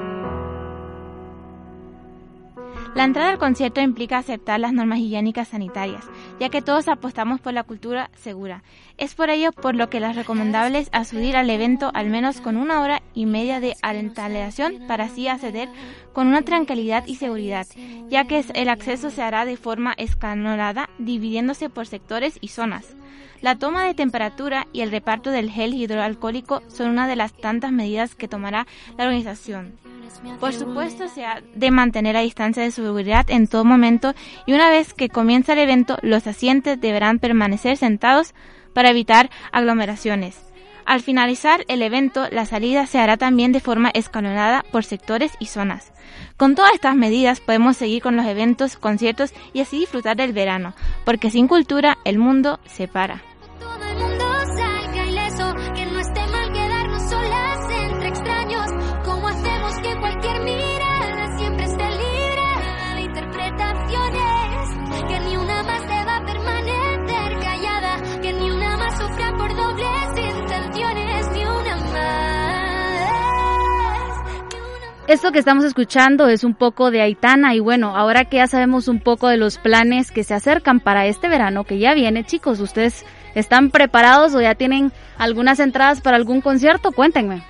La 2.95 3.05
entrada 3.05 3.31
al 3.31 3.39
concierto 3.39 3.81
implica 3.81 4.19
aceptar 4.19 4.59
las 4.59 4.71
normas 4.71 4.99
higiénicas 4.99 5.47
sanitarias, 5.47 6.05
ya 6.39 6.49
que 6.49 6.61
todos 6.61 6.87
apostamos 6.87 7.41
por 7.41 7.51
la 7.51 7.63
cultura 7.63 8.11
segura. 8.13 8.61
Es 8.99 9.15
por 9.15 9.31
ello 9.31 9.51
por 9.51 9.73
lo 9.73 9.89
que 9.89 9.99
les 9.99 10.15
recomendable 10.15 10.77
es 10.77 10.89
acudir 10.91 11.35
al 11.35 11.49
evento 11.49 11.89
al 11.95 12.11
menos 12.11 12.39
con 12.39 12.55
una 12.55 12.81
hora 12.81 13.01
y 13.15 13.25
media 13.25 13.59
de 13.59 13.75
antelación 13.81 14.83
para 14.87 15.05
así 15.05 15.27
acceder 15.27 15.69
con 16.13 16.27
una 16.27 16.43
tranquilidad 16.43 17.03
y 17.07 17.15
seguridad, 17.15 17.65
ya 18.09 18.25
que 18.25 18.45
el 18.53 18.69
acceso 18.69 19.09
se 19.09 19.23
hará 19.23 19.45
de 19.45 19.57
forma 19.57 19.93
escalonada, 19.97 20.87
dividiéndose 20.99 21.71
por 21.71 21.87
sectores 21.87 22.37
y 22.41 22.49
zonas. 22.49 22.95
La 23.41 23.57
toma 23.57 23.85
de 23.85 23.95
temperatura 23.95 24.67
y 24.71 24.81
el 24.81 24.91
reparto 24.91 25.31
del 25.31 25.49
gel 25.49 25.73
hidroalcohólico 25.73 26.61
son 26.67 26.91
una 26.91 27.07
de 27.07 27.15
las 27.15 27.33
tantas 27.33 27.71
medidas 27.71 28.13
que 28.13 28.27
tomará 28.27 28.67
la 28.99 29.05
organización. 29.05 29.73
Por 30.39 30.53
supuesto, 30.53 31.07
se 31.07 31.25
ha 31.25 31.41
de 31.55 31.71
mantener 31.71 32.17
a 32.17 32.21
distancia 32.21 32.63
de 32.63 32.71
seguridad 32.71 33.25
en 33.29 33.47
todo 33.47 33.65
momento 33.65 34.13
y 34.45 34.53
una 34.53 34.69
vez 34.69 34.93
que 34.93 35.09
comienza 35.09 35.53
el 35.53 35.59
evento, 35.59 35.97
los 36.01 36.27
asientos 36.27 36.79
deberán 36.79 37.19
permanecer 37.19 37.77
sentados 37.77 38.33
para 38.73 38.89
evitar 38.89 39.29
aglomeraciones. 39.51 40.41
Al 40.85 41.01
finalizar 41.01 41.63
el 41.67 41.81
evento, 41.81 42.27
la 42.31 42.45
salida 42.45 42.85
se 42.87 42.99
hará 42.99 43.15
también 43.17 43.51
de 43.51 43.61
forma 43.61 43.89
escalonada 43.93 44.65
por 44.71 44.83
sectores 44.83 45.31
y 45.39 45.45
zonas. 45.45 45.93
Con 46.35 46.55
todas 46.55 46.73
estas 46.73 46.95
medidas 46.95 47.39
podemos 47.39 47.77
seguir 47.77 48.01
con 48.01 48.15
los 48.15 48.25
eventos, 48.25 48.75
conciertos 48.75 49.33
y 49.53 49.61
así 49.61 49.79
disfrutar 49.79 50.17
del 50.17 50.33
verano, 50.33 50.73
porque 51.05 51.29
sin 51.29 51.47
cultura 51.47 51.97
el 52.03 52.17
mundo 52.17 52.59
se 52.65 52.87
para. 52.87 53.21
Esto 75.13 75.31
que 75.31 75.37
estamos 75.37 75.63
escuchando 75.63 76.27
es 76.27 76.43
un 76.43 76.55
poco 76.55 76.89
de 76.89 76.99
Aitana 76.99 77.53
y 77.53 77.59
bueno, 77.59 77.95
ahora 77.95 78.25
que 78.25 78.37
ya 78.37 78.47
sabemos 78.47 78.87
un 78.87 78.99
poco 78.99 79.27
de 79.27 79.37
los 79.37 79.59
planes 79.59 80.09
que 80.09 80.23
se 80.23 80.33
acercan 80.33 80.79
para 80.79 81.05
este 81.05 81.29
verano 81.29 81.65
que 81.65 81.77
ya 81.77 81.93
viene, 81.93 82.23
chicos, 82.23 82.59
¿ustedes 82.59 83.05
están 83.35 83.69
preparados 83.69 84.33
o 84.33 84.41
ya 84.41 84.55
tienen 84.55 84.91
algunas 85.19 85.59
entradas 85.59 86.01
para 86.01 86.17
algún 86.17 86.41
concierto? 86.41 86.91
Cuéntenme. 86.91 87.43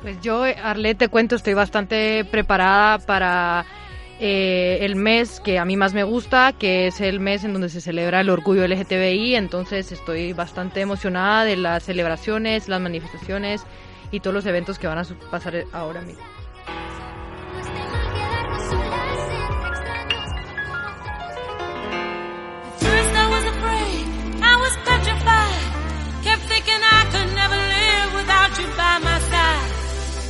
Pues 0.00 0.20
yo, 0.20 0.44
Arlet, 0.44 0.96
te 0.96 1.08
cuento, 1.08 1.34
estoy 1.34 1.54
bastante 1.54 2.24
preparada 2.24 3.00
para 3.00 3.66
eh, 4.20 4.78
el 4.82 4.94
mes 4.94 5.40
que 5.40 5.58
a 5.58 5.64
mí 5.64 5.76
más 5.76 5.92
me 5.92 6.04
gusta, 6.04 6.52
que 6.52 6.86
es 6.86 7.00
el 7.00 7.18
mes 7.18 7.42
en 7.42 7.52
donde 7.52 7.68
se 7.68 7.80
celebra 7.80 8.20
el 8.20 8.30
orgullo 8.30 8.64
LGTBI, 8.64 9.34
entonces 9.34 9.90
estoy 9.90 10.34
bastante 10.34 10.82
emocionada 10.82 11.44
de 11.44 11.56
las 11.56 11.82
celebraciones, 11.82 12.68
las 12.68 12.80
manifestaciones 12.80 13.64
y 14.12 14.20
todos 14.20 14.34
los 14.34 14.46
eventos 14.46 14.78
que 14.78 14.86
van 14.86 14.98
a 14.98 15.04
pasar 15.32 15.64
ahora 15.72 16.02
mismo. 16.02 16.35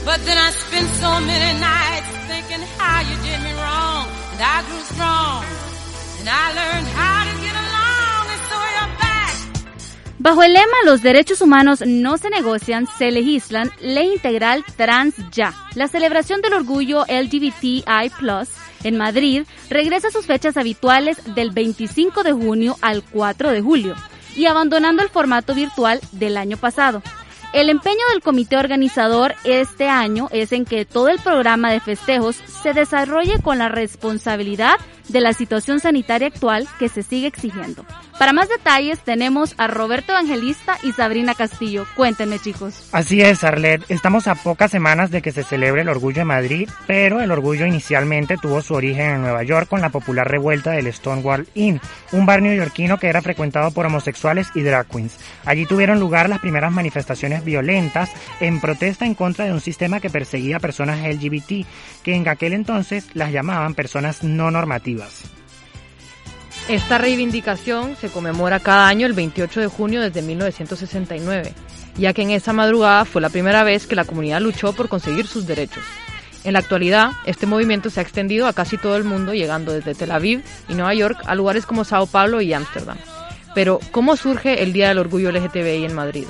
But 0.06 0.24
then 0.24 0.38
I 0.38 0.52
spent 0.52 0.88
so 1.00 1.18
many 1.18 1.58
nights 1.58 2.06
thinking 2.28 2.64
how 2.78 3.02
you 3.02 3.16
did 3.26 3.42
me 3.42 3.52
wrong. 3.54 4.06
And 4.30 4.40
I 4.40 4.62
grew 4.62 4.84
strong. 4.94 5.44
And 6.20 6.28
I 6.28 6.54
learned 6.54 6.86
how 6.94 7.24
to 7.26 7.34
get 7.42 7.56
along. 7.64 8.24
And 8.30 8.42
so 8.48 8.56
you're 8.74 8.92
back. 9.02 9.34
Bajo 10.20 10.44
el 10.44 10.52
lema 10.52 10.76
Los 10.84 11.02
derechos 11.02 11.40
humanos 11.40 11.82
no 11.84 12.18
se 12.18 12.30
negocian, 12.30 12.86
se 12.86 13.10
legislan 13.10 13.72
Ley 13.80 14.12
Integral 14.12 14.64
Trans 14.76 15.16
Ya. 15.32 15.52
La 15.74 15.88
celebración 15.88 16.40
del 16.40 16.52
orgullo 16.52 17.04
LGBTI 17.08 17.84
en 18.84 18.96
Madrid 18.96 19.42
regresa 19.70 20.06
a 20.06 20.12
sus 20.12 20.24
fechas 20.24 20.56
habituales 20.56 21.16
del 21.34 21.50
25 21.50 22.22
de 22.22 22.32
junio 22.32 22.76
al 22.80 23.02
4 23.02 23.50
de 23.50 23.60
julio 23.60 23.96
y 24.36 24.46
abandonando 24.46 25.02
el 25.02 25.08
formato 25.08 25.52
virtual 25.52 25.98
del 26.12 26.36
año 26.36 26.58
pasado. 26.58 27.02
El 27.56 27.70
empeño 27.70 28.02
del 28.12 28.20
comité 28.20 28.58
organizador 28.58 29.34
este 29.44 29.88
año 29.88 30.28
es 30.30 30.52
en 30.52 30.66
que 30.66 30.84
todo 30.84 31.08
el 31.08 31.18
programa 31.18 31.72
de 31.72 31.80
festejos 31.80 32.36
se 32.36 32.74
desarrolle 32.74 33.40
con 33.40 33.56
la 33.56 33.70
responsabilidad 33.70 34.74
de 35.08 35.20
la 35.20 35.32
situación 35.32 35.80
sanitaria 35.80 36.28
actual 36.28 36.68
que 36.78 36.88
se 36.88 37.02
sigue 37.02 37.26
exigiendo. 37.26 37.84
Para 38.18 38.32
más 38.32 38.48
detalles 38.48 39.00
tenemos 39.00 39.54
a 39.58 39.66
Roberto 39.66 40.12
Evangelista 40.12 40.78
y 40.82 40.92
Sabrina 40.92 41.34
Castillo. 41.34 41.84
Cuéntenme 41.96 42.38
chicos. 42.38 42.88
Así 42.92 43.20
es, 43.20 43.44
Arlet. 43.44 43.84
Estamos 43.90 44.26
a 44.26 44.34
pocas 44.34 44.70
semanas 44.70 45.10
de 45.10 45.20
que 45.20 45.32
se 45.32 45.42
celebre 45.42 45.82
el 45.82 45.90
Orgullo 45.90 46.20
de 46.20 46.24
Madrid, 46.24 46.70
pero 46.86 47.20
el 47.20 47.30
orgullo 47.30 47.66
inicialmente 47.66 48.38
tuvo 48.38 48.62
su 48.62 48.72
origen 48.72 49.10
en 49.10 49.20
Nueva 49.20 49.42
York 49.42 49.68
con 49.68 49.82
la 49.82 49.90
popular 49.90 50.30
revuelta 50.30 50.70
del 50.70 50.90
Stonewall 50.92 51.46
Inn, 51.54 51.80
un 52.12 52.24
bar 52.24 52.40
neoyorquino 52.40 52.98
que 52.98 53.08
era 53.08 53.20
frecuentado 53.20 53.70
por 53.70 53.84
homosexuales 53.84 54.48
y 54.54 54.62
drag 54.62 54.86
queens. 54.86 55.18
Allí 55.44 55.66
tuvieron 55.66 56.00
lugar 56.00 56.30
las 56.30 56.40
primeras 56.40 56.72
manifestaciones 56.72 57.44
violentas 57.44 58.10
en 58.40 58.60
protesta 58.60 59.04
en 59.04 59.14
contra 59.14 59.44
de 59.44 59.52
un 59.52 59.60
sistema 59.60 60.00
que 60.00 60.08
perseguía 60.08 60.56
a 60.56 60.60
personas 60.60 61.06
LGBT, 61.06 61.66
que 62.02 62.14
en 62.14 62.26
aquel 62.28 62.54
entonces 62.54 63.06
las 63.12 63.30
llamaban 63.30 63.74
personas 63.74 64.24
no 64.24 64.50
normativas. 64.50 64.95
Esta 66.68 66.98
reivindicación 66.98 67.96
se 67.96 68.08
conmemora 68.08 68.58
cada 68.58 68.88
año 68.88 69.06
el 69.06 69.12
28 69.12 69.60
de 69.60 69.66
junio 69.68 70.00
desde 70.00 70.22
1969, 70.22 71.52
ya 71.96 72.12
que 72.12 72.22
en 72.22 72.30
esa 72.30 72.52
madrugada 72.52 73.04
fue 73.04 73.22
la 73.22 73.28
primera 73.28 73.62
vez 73.62 73.86
que 73.86 73.94
la 73.94 74.04
comunidad 74.04 74.40
luchó 74.40 74.72
por 74.72 74.88
conseguir 74.88 75.28
sus 75.28 75.46
derechos. 75.46 75.84
En 76.42 76.52
la 76.54 76.58
actualidad, 76.60 77.12
este 77.24 77.46
movimiento 77.46 77.88
se 77.90 78.00
ha 78.00 78.02
extendido 78.02 78.46
a 78.46 78.52
casi 78.52 78.78
todo 78.78 78.96
el 78.96 79.04
mundo, 79.04 79.32
llegando 79.32 79.72
desde 79.72 79.94
Tel 79.94 80.10
Aviv 80.10 80.42
y 80.68 80.74
Nueva 80.74 80.94
York 80.94 81.18
a 81.26 81.34
lugares 81.34 81.66
como 81.66 81.84
Sao 81.84 82.06
Paulo 82.06 82.40
y 82.40 82.52
Ámsterdam. 82.52 82.98
Pero, 83.54 83.80
¿cómo 83.90 84.16
surge 84.16 84.62
el 84.62 84.72
Día 84.72 84.88
del 84.88 84.98
Orgullo 84.98 85.32
LGTBI 85.32 85.86
en 85.86 85.94
Madrid? 85.94 86.26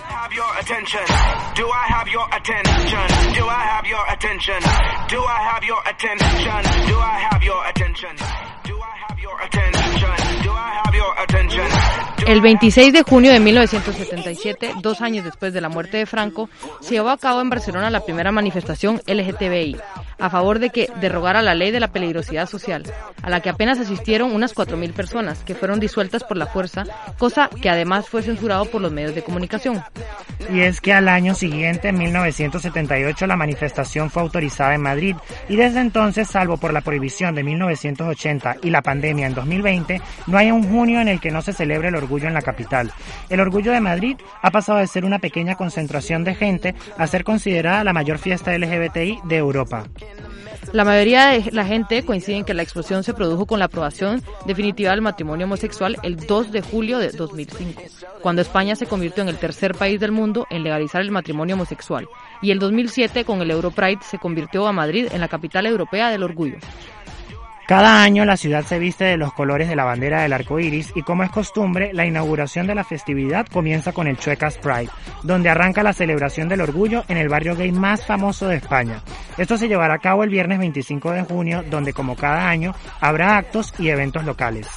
El 12.26 12.40
26 12.40 12.92
de 12.92 13.02
junio 13.02 13.32
de 13.32 13.38
1977, 13.38 14.74
dos 14.82 15.00
años 15.00 15.24
después 15.24 15.52
de 15.52 15.60
la 15.60 15.68
muerte 15.68 15.98
de 15.98 16.06
Franco, 16.06 16.50
se 16.80 16.94
llevó 16.94 17.10
a 17.10 17.18
cabo 17.18 17.40
en 17.40 17.50
Barcelona 17.50 17.88
la 17.88 18.00
primera 18.00 18.32
manifestación 18.32 19.00
LGTBI. 19.06 19.76
A 20.18 20.30
favor 20.30 20.58
de 20.58 20.70
que 20.70 20.88
derogara 21.00 21.42
la 21.42 21.54
ley 21.54 21.70
de 21.70 21.80
la 21.80 21.88
peligrosidad 21.88 22.48
social, 22.48 22.84
a 23.22 23.30
la 23.30 23.40
que 23.40 23.50
apenas 23.50 23.78
asistieron 23.78 24.34
unas 24.34 24.54
4.000 24.54 24.92
personas, 24.92 25.38
que 25.44 25.54
fueron 25.54 25.80
disueltas 25.80 26.24
por 26.24 26.36
la 26.36 26.46
fuerza, 26.46 26.84
cosa 27.18 27.48
que 27.60 27.70
además 27.70 28.08
fue 28.08 28.22
censurado 28.22 28.64
por 28.66 28.80
los 28.80 28.92
medios 28.92 29.14
de 29.14 29.22
comunicación. 29.22 29.82
Y 30.52 30.60
es 30.60 30.80
que 30.80 30.92
al 30.92 31.08
año 31.08 31.34
siguiente, 31.34 31.88
en 31.88 31.98
1978, 31.98 33.26
la 33.26 33.36
manifestación 33.36 34.10
fue 34.10 34.22
autorizada 34.22 34.74
en 34.74 34.82
Madrid 34.82 35.16
y 35.48 35.56
desde 35.56 35.80
entonces, 35.80 36.28
salvo 36.28 36.56
por 36.56 36.72
la 36.72 36.80
prohibición 36.80 37.34
de 37.34 37.42
1980 37.42 38.56
y 38.62 38.70
la 38.70 38.82
pandemia 38.82 39.26
en 39.26 39.34
2020, 39.34 40.00
no 40.26 40.38
hay 40.38 40.50
un 40.50 40.62
junio 40.68 41.00
en 41.00 41.08
el 41.08 41.20
que 41.20 41.30
no 41.30 41.42
se 41.42 41.52
celebre 41.52 41.88
el 41.88 41.96
orgullo 41.96 42.28
en 42.28 42.34
la 42.34 42.42
capital. 42.42 42.92
El 43.28 43.40
orgullo 43.40 43.72
de 43.72 43.80
Madrid 43.80 44.16
ha 44.42 44.50
pasado 44.50 44.78
de 44.78 44.86
ser 44.86 45.04
una 45.04 45.18
pequeña 45.18 45.56
concentración 45.56 46.24
de 46.24 46.34
gente 46.34 46.74
a 46.96 47.06
ser 47.06 47.24
considerada 47.24 47.84
la 47.84 47.92
mayor 47.92 48.18
fiesta 48.18 48.56
LGBTI 48.56 49.20
de 49.24 49.36
Europa. 49.36 49.84
La 50.72 50.84
mayoría 50.84 51.28
de 51.28 51.52
la 51.52 51.64
gente 51.64 52.04
coincide 52.04 52.36
en 52.36 52.44
que 52.44 52.54
la 52.54 52.62
explosión 52.62 53.02
se 53.02 53.14
produjo 53.14 53.46
con 53.46 53.58
la 53.58 53.66
aprobación 53.66 54.22
definitiva 54.46 54.90
del 54.90 55.00
matrimonio 55.00 55.46
homosexual 55.46 55.96
el 56.02 56.16
2 56.16 56.52
de 56.52 56.60
julio 56.60 56.98
de 56.98 57.10
2005, 57.10 57.82
cuando 58.20 58.42
España 58.42 58.76
se 58.76 58.86
convirtió 58.86 59.22
en 59.22 59.28
el 59.28 59.38
tercer 59.38 59.74
país 59.74 60.00
del 60.00 60.12
mundo 60.12 60.46
en 60.50 60.64
legalizar 60.64 61.00
el 61.00 61.10
matrimonio 61.10 61.54
homosexual, 61.54 62.08
y 62.42 62.50
el 62.50 62.58
2007 62.58 63.24
con 63.24 63.40
el 63.40 63.50
Europride 63.50 64.00
se 64.02 64.18
convirtió 64.18 64.66
a 64.66 64.72
Madrid 64.72 65.08
en 65.12 65.20
la 65.20 65.28
capital 65.28 65.66
europea 65.66 66.10
del 66.10 66.24
orgullo. 66.24 66.56
Cada 67.66 68.04
año 68.04 68.24
la 68.24 68.36
ciudad 68.36 68.64
se 68.64 68.78
viste 68.78 69.04
de 69.06 69.16
los 69.16 69.32
colores 69.32 69.68
de 69.68 69.74
la 69.74 69.82
bandera 69.82 70.22
del 70.22 70.32
arco 70.32 70.60
iris 70.60 70.92
y 70.94 71.02
como 71.02 71.24
es 71.24 71.30
costumbre, 71.30 71.92
la 71.92 72.06
inauguración 72.06 72.68
de 72.68 72.76
la 72.76 72.84
festividad 72.84 73.44
comienza 73.48 73.92
con 73.92 74.06
el 74.06 74.18
Chuecas 74.18 74.56
Pride, 74.58 74.88
donde 75.24 75.48
arranca 75.48 75.82
la 75.82 75.92
celebración 75.92 76.48
del 76.48 76.60
orgullo 76.60 77.02
en 77.08 77.16
el 77.16 77.28
barrio 77.28 77.56
gay 77.56 77.72
más 77.72 78.06
famoso 78.06 78.46
de 78.46 78.56
España. 78.56 79.02
Esto 79.36 79.58
se 79.58 79.66
llevará 79.66 79.94
a 79.94 79.98
cabo 79.98 80.22
el 80.22 80.30
viernes 80.30 80.60
25 80.60 81.10
de 81.10 81.22
junio, 81.24 81.64
donde 81.68 81.92
como 81.92 82.14
cada 82.14 82.48
año 82.48 82.72
habrá 83.00 83.36
actos 83.36 83.74
y 83.80 83.88
eventos 83.88 84.24
locales. 84.24 84.68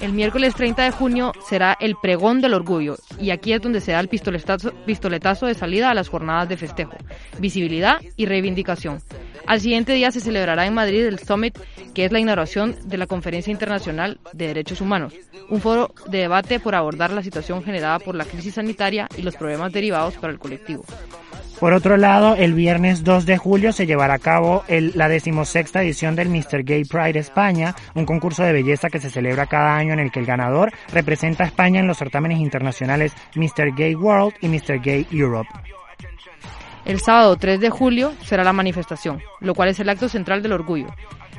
El 0.00 0.12
miércoles 0.12 0.54
30 0.54 0.82
de 0.82 0.90
junio 0.90 1.32
será 1.48 1.76
el 1.80 1.96
pregón 1.96 2.40
del 2.40 2.54
orgullo 2.54 2.96
y 3.18 3.30
aquí 3.30 3.52
es 3.52 3.62
donde 3.62 3.80
se 3.80 3.92
da 3.92 4.00
el 4.00 4.08
pistoletazo, 4.08 4.72
pistoletazo 4.84 5.46
de 5.46 5.54
salida 5.54 5.90
a 5.90 5.94
las 5.94 6.08
jornadas 6.08 6.48
de 6.48 6.56
festejo, 6.56 6.96
visibilidad 7.38 8.00
y 8.16 8.26
reivindicación. 8.26 9.00
Al 9.46 9.60
siguiente 9.60 9.92
día 9.92 10.10
se 10.10 10.20
celebrará 10.20 10.66
en 10.66 10.74
Madrid 10.74 11.04
el 11.04 11.18
Summit, 11.18 11.58
que 11.94 12.04
es 12.04 12.12
la 12.12 12.18
inauguración 12.18 12.76
de 12.84 12.98
la 12.98 13.06
Conferencia 13.06 13.50
Internacional 13.50 14.18
de 14.32 14.48
Derechos 14.48 14.80
Humanos, 14.80 15.14
un 15.48 15.60
foro 15.60 15.94
de 16.08 16.18
debate 16.18 16.60
por 16.60 16.74
abordar 16.74 17.12
la 17.12 17.22
situación 17.22 17.62
generada 17.62 17.98
por 17.98 18.14
la 18.14 18.24
crisis 18.24 18.54
sanitaria 18.54 19.08
y 19.16 19.22
los 19.22 19.36
problemas 19.36 19.72
derivados 19.72 20.14
para 20.14 20.32
el 20.32 20.38
colectivo. 20.38 20.84
Por 21.60 21.72
otro 21.72 21.96
lado, 21.96 22.34
el 22.34 22.52
viernes 22.52 23.04
2 23.04 23.26
de 23.26 23.38
julio 23.38 23.72
se 23.72 23.86
llevará 23.86 24.14
a 24.14 24.18
cabo 24.18 24.64
la 24.68 25.08
decimosexta 25.08 25.82
edición 25.82 26.16
del 26.16 26.28
Mr. 26.28 26.64
Gay 26.64 26.84
Pride 26.84 27.18
España, 27.18 27.74
un 27.94 28.04
concurso 28.04 28.42
de 28.42 28.52
belleza 28.52 28.90
que 28.90 29.00
se 29.00 29.10
celebra 29.10 29.46
cada 29.46 29.76
año 29.76 29.92
en 29.92 30.00
el 30.00 30.10
que 30.10 30.20
el 30.20 30.26
ganador 30.26 30.72
representa 30.92 31.44
a 31.44 31.46
España 31.46 31.80
en 31.80 31.86
los 31.86 31.98
certámenes 31.98 32.38
internacionales 32.38 33.12
Mr. 33.36 33.74
Gay 33.74 33.94
World 33.94 34.34
y 34.40 34.48
Mr. 34.48 34.80
Gay 34.80 35.06
Europe. 35.10 35.48
El 36.84 37.00
sábado 37.00 37.36
3 37.36 37.60
de 37.60 37.70
julio 37.70 38.12
será 38.22 38.44
la 38.44 38.52
manifestación, 38.52 39.22
lo 39.40 39.54
cual 39.54 39.70
es 39.70 39.80
el 39.80 39.88
acto 39.88 40.08
central 40.08 40.42
del 40.42 40.52
orgullo. 40.52 40.88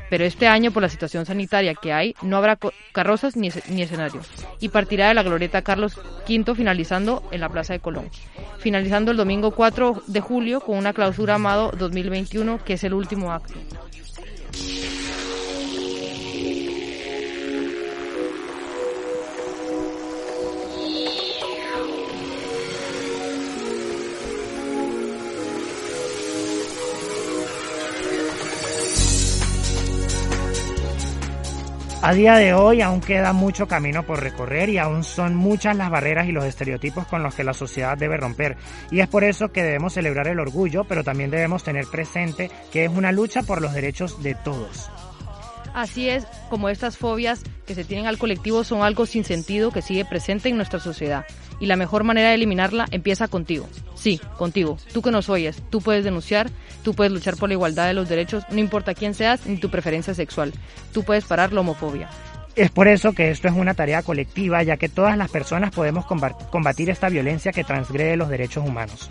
Pero 0.10 0.24
este 0.24 0.48
año, 0.48 0.72
por 0.72 0.84
la 0.84 0.90
situación 0.90 1.26
sanitaria 1.26 1.74
que 1.76 1.94
hay, 1.94 2.16
no 2.22 2.38
habrá 2.38 2.58
carrozas 2.92 3.36
ni, 3.36 3.50
ni 3.70 3.82
escenario. 3.82 4.22
Y 4.60 4.70
partirá 4.70 5.08
de 5.08 5.14
la 5.14 5.24
glorieta 5.24 5.62
Carlos 5.62 5.98
V 6.28 6.56
finalizando 6.56 7.24
en 7.32 7.42
la 7.42 7.50
Plaza 7.50 7.74
de 7.74 7.80
Colón. 7.80 8.10
Finalizando 8.60 9.12
el 9.12 9.18
domingo 9.18 9.52
4 9.52 10.04
de 10.08 10.22
julio 10.22 10.62
con 10.62 10.78
una 10.78 10.94
clausura 10.94 11.36
Amado 11.36 11.72
2021, 11.78 12.64
que 12.64 12.74
es 12.74 12.84
el 12.84 12.94
último 12.94 13.32
acto. 13.32 13.56
A 32.06 32.14
día 32.14 32.36
de 32.36 32.54
hoy 32.54 32.82
aún 32.82 33.02
queda 33.02 33.34
mucho 33.34 33.68
camino 33.68 34.04
por 34.04 34.22
recorrer 34.22 34.70
y 34.70 34.78
aún 34.78 35.04
son 35.04 35.34
muchas 35.34 35.76
las 35.76 35.90
barreras 35.90 36.28
y 36.28 36.32
los 36.32 36.46
estereotipos 36.46 37.08
con 37.08 37.24
los 37.24 37.34
que 37.34 37.44
la 37.44 37.56
sociedad 37.56 37.98
debe 37.98 38.16
romper. 38.16 38.58
Y 38.92 39.00
es 39.00 39.08
por 39.08 39.24
eso 39.24 39.52
que 39.52 39.64
debemos 39.64 39.94
celebrar 39.94 40.28
el 40.28 40.40
orgullo, 40.40 40.84
pero 40.84 41.04
también 41.04 41.32
debemos 41.32 41.64
tener 41.64 41.88
presente 41.88 42.52
que 42.72 42.86
es 42.86 42.92
una 42.92 43.12
lucha 43.12 43.42
por 43.42 43.60
los 43.60 43.74
derechos 43.74 44.22
de 44.22 44.36
todos. 44.36 44.92
Así 45.74 46.08
es, 46.08 46.28
como 46.52 46.70
estas 46.70 46.96
fobias 46.96 47.42
que 47.66 47.74
se 47.74 47.84
tienen 47.84 48.06
al 48.06 48.20
colectivo 48.20 48.64
son 48.64 48.84
algo 48.84 49.08
sin 49.08 49.24
sentido 49.24 49.72
que 49.72 49.82
sigue 49.82 50.06
presente 50.06 50.50
en 50.50 50.58
nuestra 50.58 50.80
sociedad. 50.80 51.26
Y 51.60 51.68
la 51.68 51.76
mejor 51.76 52.04
manera 52.04 52.30
de 52.30 52.36
eliminarla 52.36 52.88
empieza 52.92 53.28
contigo. 53.28 53.68
Sí, 53.96 54.20
contigo. 54.38 54.78
Tú 54.94 55.02
que 55.02 55.12
nos 55.12 55.30
oyes, 55.30 55.62
tú 55.70 55.82
puedes 55.82 56.04
denunciar, 56.04 56.50
tú 56.84 56.94
puedes 56.94 57.14
luchar 57.14 57.38
por 57.38 57.50
la 57.50 57.54
igualdad 57.54 57.88
de 57.88 57.94
los 57.94 58.10
derechos, 58.10 58.44
no 58.52 58.60
importa 58.60 58.94
quién 58.94 59.14
seas 59.14 59.46
ni 59.46 59.58
tu 59.58 59.70
preferencia 59.70 60.14
sexual. 60.14 60.54
Tú 60.94 61.04
puedes 61.04 61.26
parar 61.26 61.54
la 61.54 61.62
homofobia. 61.62 62.10
Es 62.56 62.72
por 62.72 62.88
eso 62.88 63.12
que 63.12 63.32
esto 63.32 63.50
es 63.50 63.54
una 63.54 63.74
tarea 63.74 64.02
colectiva, 64.02 64.64
ya 64.64 64.78
que 64.78 64.88
todas 64.88 65.18
las 65.18 65.30
personas 65.30 65.72
podemos 65.72 66.06
combatir 66.06 66.90
esta 66.90 67.10
violencia 67.10 67.52
que 67.52 67.66
transgrede 67.66 68.16
los 68.16 68.30
derechos 68.30 68.66
humanos. 68.66 69.10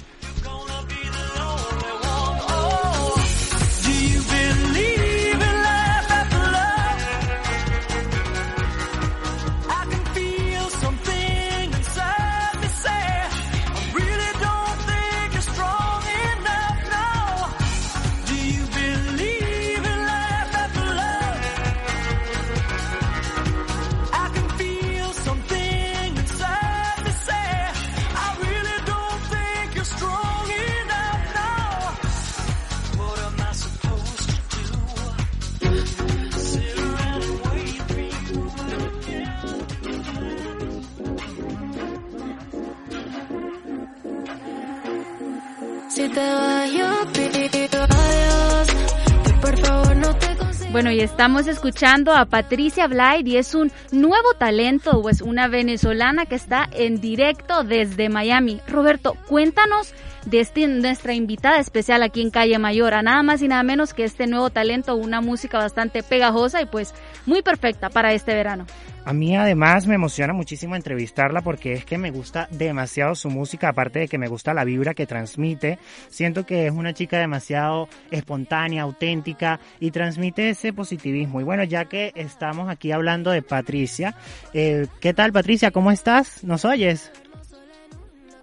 Estamos 51.04 51.46
escuchando 51.46 52.12
a 52.12 52.24
Patricia 52.24 52.86
Blyde 52.86 53.28
y 53.28 53.36
es 53.36 53.54
un 53.54 53.70
nuevo 53.92 54.34
talento, 54.38 55.02
pues 55.02 55.20
una 55.20 55.48
venezolana 55.48 56.24
que 56.24 56.34
está 56.34 56.66
en 56.72 57.00
directo 57.00 57.62
desde 57.62 58.08
Miami. 58.08 58.60
Roberto, 58.66 59.14
cuéntanos 59.28 59.92
de 60.24 60.40
este, 60.40 60.66
nuestra 60.66 61.12
invitada 61.12 61.58
especial 61.58 62.02
aquí 62.02 62.22
en 62.22 62.30
Calle 62.30 62.58
Mayor, 62.58 62.94
a 62.94 63.02
nada 63.02 63.22
más 63.22 63.42
y 63.42 63.48
nada 63.48 63.62
menos 63.62 63.92
que 63.92 64.04
este 64.04 64.26
nuevo 64.26 64.48
talento, 64.48 64.96
una 64.96 65.20
música 65.20 65.58
bastante 65.58 66.02
pegajosa 66.02 66.62
y 66.62 66.66
pues 66.66 66.94
muy 67.26 67.42
perfecta 67.42 67.90
para 67.90 68.14
este 68.14 68.34
verano. 68.34 68.66
A 69.04 69.12
mí 69.12 69.36
además 69.36 69.86
me 69.86 69.96
emociona 69.96 70.32
muchísimo 70.32 70.76
entrevistarla 70.76 71.42
porque 71.42 71.74
es 71.74 71.84
que 71.84 71.98
me 71.98 72.10
gusta 72.10 72.48
demasiado 72.50 73.14
su 73.14 73.28
música, 73.28 73.68
aparte 73.68 73.98
de 73.98 74.08
que 74.08 74.16
me 74.16 74.28
gusta 74.28 74.54
la 74.54 74.64
vibra 74.64 74.94
que 74.94 75.06
transmite. 75.06 75.78
Siento 76.08 76.46
que 76.46 76.66
es 76.66 76.72
una 76.72 76.94
chica 76.94 77.18
demasiado 77.18 77.88
espontánea, 78.10 78.82
auténtica 78.82 79.60
y 79.78 79.90
transmite 79.90 80.48
ese 80.48 80.72
positivismo. 80.72 81.40
Y 81.40 81.44
bueno, 81.44 81.64
ya 81.64 81.84
que 81.84 82.12
estamos 82.14 82.70
aquí 82.70 82.92
hablando 82.92 83.30
de 83.30 83.42
Patricia, 83.42 84.16
eh, 84.54 84.86
¿qué 85.00 85.12
tal 85.12 85.32
Patricia? 85.32 85.70
¿Cómo 85.70 85.90
estás? 85.90 86.42
¿Nos 86.42 86.64
oyes? 86.64 87.12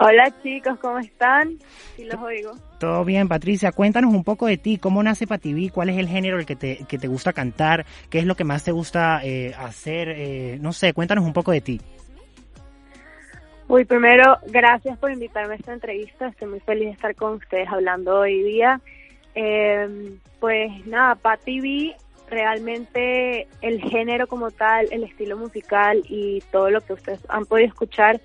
Hola 0.04 0.34
chicos, 0.42 0.80
¿cómo 0.80 0.98
están? 0.98 1.60
Sí 1.96 2.06
los 2.06 2.20
oigo. 2.20 2.54
Todo 2.80 3.06
bien, 3.06 3.28
Patricia. 3.28 3.72
Cuéntanos 3.72 4.12
un 4.12 4.24
poco 4.24 4.48
de 4.48 4.58
ti. 4.58 4.80
¿Cómo 4.80 5.04
nace 5.04 5.28
Pativí? 5.28 5.70
¿Cuál 5.70 5.90
es 5.90 5.98
el 6.00 6.08
género 6.08 6.40
el 6.40 6.48
que 6.48 6.56
te, 6.56 6.80
que 6.90 6.98
te 6.98 7.08
gusta 7.08 7.34
cantar? 7.34 7.86
¿Qué 8.10 8.18
es 8.18 8.26
lo 8.26 8.34
que 8.34 8.44
más 8.44 8.64
te 8.64 8.72
gusta 8.72 9.24
eh, 9.24 9.54
hacer? 9.56 10.10
Eh, 10.10 10.58
no 10.60 10.74
sé, 10.74 10.94
cuéntanos 10.94 11.24
un 11.24 11.34
poco 11.34 11.52
de 11.52 11.62
ti. 11.62 11.82
Uy, 13.68 13.86
primero, 13.86 14.40
gracias 14.48 14.98
por 14.98 15.12
invitarme 15.12 15.54
a 15.54 15.58
esta 15.58 15.74
entrevista. 15.74 16.30
Estoy 16.30 16.48
muy 16.48 16.62
feliz 16.62 16.86
de 16.86 16.94
estar 16.94 17.14
con 17.14 17.34
ustedes 17.34 17.70
hablando 17.70 18.22
hoy 18.22 18.42
día. 18.42 18.82
Eh, 19.36 20.18
pues 20.40 20.84
nada, 20.88 21.14
Pativí, 21.14 21.94
realmente 22.28 23.48
el 23.62 23.80
género 23.84 24.26
como 24.26 24.50
tal, 24.50 24.88
el 24.90 25.04
estilo 25.04 25.38
musical 25.38 26.02
y 26.10 26.42
todo 26.52 26.72
lo 26.72 26.82
que 26.82 26.94
ustedes 26.94 27.20
han 27.30 27.46
podido 27.46 27.68
escuchar 27.68 28.20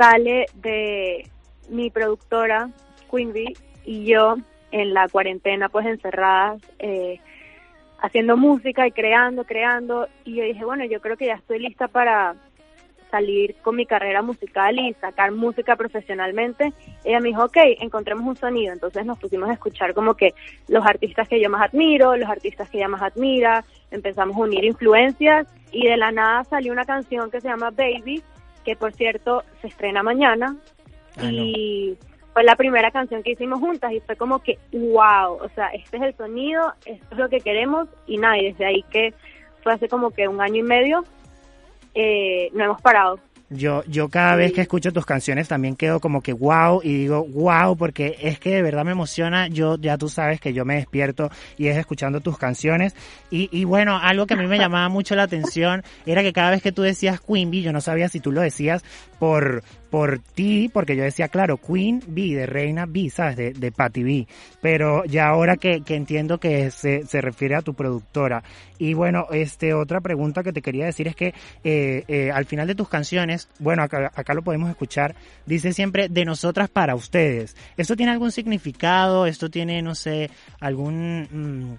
sale 0.00 0.46
de 0.54 1.28
mi 1.68 1.90
productora, 1.90 2.70
Queen 3.10 3.34
Bee, 3.34 3.52
y 3.84 4.06
yo 4.06 4.36
en 4.72 4.94
la 4.94 5.08
cuarentena 5.08 5.68
pues 5.68 5.84
encerradas 5.84 6.62
eh, 6.78 7.20
haciendo 8.00 8.38
música 8.38 8.86
y 8.86 8.92
creando, 8.92 9.44
creando. 9.44 10.08
Y 10.24 10.36
yo 10.36 10.44
dije, 10.44 10.64
bueno, 10.64 10.86
yo 10.86 11.02
creo 11.02 11.18
que 11.18 11.26
ya 11.26 11.34
estoy 11.34 11.58
lista 11.58 11.86
para 11.86 12.34
salir 13.10 13.56
con 13.56 13.76
mi 13.76 13.84
carrera 13.84 14.22
musical 14.22 14.78
y 14.78 14.94
sacar 14.94 15.32
música 15.32 15.76
profesionalmente, 15.76 16.72
ella 17.04 17.18
me 17.18 17.28
dijo, 17.28 17.44
ok, 17.44 17.56
encontremos 17.80 18.24
un 18.24 18.36
sonido. 18.36 18.72
Entonces 18.72 19.04
nos 19.04 19.18
pusimos 19.18 19.50
a 19.50 19.52
escuchar 19.52 19.92
como 19.92 20.14
que 20.14 20.32
los 20.68 20.86
artistas 20.86 21.28
que 21.28 21.40
yo 21.40 21.50
más 21.50 21.68
admiro, 21.68 22.16
los 22.16 22.30
artistas 22.30 22.70
que 22.70 22.78
ella 22.78 22.88
más 22.88 23.02
admira, 23.02 23.64
empezamos 23.90 24.36
a 24.36 24.40
unir 24.40 24.64
influencias 24.64 25.46
y 25.72 25.88
de 25.88 25.96
la 25.98 26.10
nada 26.10 26.44
salió 26.44 26.72
una 26.72 26.86
canción 26.86 27.30
que 27.30 27.40
se 27.40 27.48
llama 27.48 27.70
Baby, 27.70 28.22
que 28.64 28.76
por 28.76 28.92
cierto 28.92 29.42
se 29.60 29.68
estrena 29.68 30.02
mañana. 30.02 30.56
Ah, 31.16 31.24
y 31.24 31.96
fue 32.32 32.44
la 32.44 32.56
primera 32.56 32.90
canción 32.90 33.22
que 33.22 33.32
hicimos 33.32 33.60
juntas 33.60 33.92
y 33.92 34.00
fue 34.00 34.16
como 34.16 34.40
que, 34.40 34.58
wow, 34.72 35.38
o 35.40 35.48
sea, 35.54 35.68
este 35.68 35.96
es 35.96 36.02
el 36.02 36.16
sonido, 36.16 36.72
esto 36.84 37.06
es 37.10 37.18
lo 37.18 37.28
que 37.28 37.40
queremos 37.40 37.88
y 38.06 38.18
nada, 38.18 38.38
y 38.38 38.52
desde 38.52 38.66
ahí 38.66 38.82
que 38.90 39.14
fue 39.62 39.72
hace 39.72 39.88
como 39.88 40.10
que 40.10 40.28
un 40.28 40.40
año 40.40 40.56
y 40.56 40.62
medio, 40.62 41.04
eh, 41.94 42.50
no 42.54 42.64
hemos 42.64 42.80
parado. 42.80 43.18
Yo, 43.52 43.82
yo 43.86 44.08
cada 44.08 44.36
vez 44.36 44.52
que 44.52 44.60
escucho 44.60 44.92
tus 44.92 45.04
canciones 45.04 45.48
también 45.48 45.74
quedo 45.74 45.98
como 45.98 46.22
que 46.22 46.32
wow 46.32 46.82
y 46.84 46.94
digo 46.94 47.26
wow 47.26 47.76
porque 47.76 48.16
es 48.22 48.38
que 48.38 48.54
de 48.54 48.62
verdad 48.62 48.84
me 48.84 48.92
emociona. 48.92 49.48
Yo 49.48 49.76
ya 49.76 49.98
tú 49.98 50.08
sabes 50.08 50.40
que 50.40 50.52
yo 50.52 50.64
me 50.64 50.76
despierto 50.76 51.30
y 51.58 51.66
es 51.66 51.76
escuchando 51.76 52.20
tus 52.20 52.38
canciones. 52.38 52.94
Y, 53.28 53.48
y 53.50 53.64
bueno, 53.64 53.98
algo 53.98 54.26
que 54.26 54.34
a 54.34 54.36
mí 54.36 54.46
me 54.46 54.56
llamaba 54.56 54.88
mucho 54.88 55.16
la 55.16 55.24
atención 55.24 55.82
era 56.06 56.22
que 56.22 56.32
cada 56.32 56.50
vez 56.50 56.62
que 56.62 56.70
tú 56.70 56.82
decías 56.82 57.20
Bee, 57.26 57.62
yo 57.62 57.72
no 57.72 57.80
sabía 57.80 58.08
si 58.08 58.20
tú 58.20 58.30
lo 58.30 58.40
decías 58.40 58.84
por, 59.18 59.64
por 59.90 60.20
ti, 60.20 60.70
porque 60.72 60.96
yo 60.96 61.02
decía, 61.02 61.28
claro, 61.28 61.56
Queen 61.58 62.02
Bee, 62.06 62.34
de 62.34 62.46
Reina 62.46 62.86
Bee, 62.86 63.10
¿sabes? 63.10 63.36
De, 63.36 63.52
de 63.52 63.72
Patty 63.72 64.02
Bee. 64.02 64.28
Pero 64.60 65.04
ya 65.04 65.26
ahora 65.26 65.56
que, 65.56 65.82
que 65.82 65.96
entiendo 65.96 66.38
que 66.38 66.70
se, 66.70 67.04
se 67.04 67.20
refiere 67.20 67.56
a 67.56 67.62
tu 67.62 67.74
productora. 67.74 68.42
Y 68.78 68.94
bueno, 68.94 69.26
este, 69.32 69.74
otra 69.74 70.00
pregunta 70.00 70.42
que 70.42 70.52
te 70.52 70.62
quería 70.62 70.86
decir 70.86 71.08
es 71.08 71.16
que 71.16 71.34
eh, 71.64 72.04
eh, 72.08 72.30
al 72.32 72.46
final 72.46 72.66
de 72.66 72.74
tus 72.74 72.88
canciones, 72.88 73.48
bueno, 73.58 73.82
acá, 73.82 74.10
acá 74.14 74.32
lo 74.32 74.42
podemos 74.42 74.70
escuchar, 74.70 75.14
dice 75.44 75.72
siempre 75.72 76.08
de 76.08 76.24
nosotras 76.24 76.70
para 76.70 76.94
ustedes. 76.94 77.56
¿Esto 77.76 77.96
tiene 77.96 78.12
algún 78.12 78.32
significado? 78.32 79.26
¿Esto 79.26 79.50
tiene, 79.50 79.82
no 79.82 79.94
sé, 79.94 80.30
algún 80.60 81.28
mm, 81.30 81.74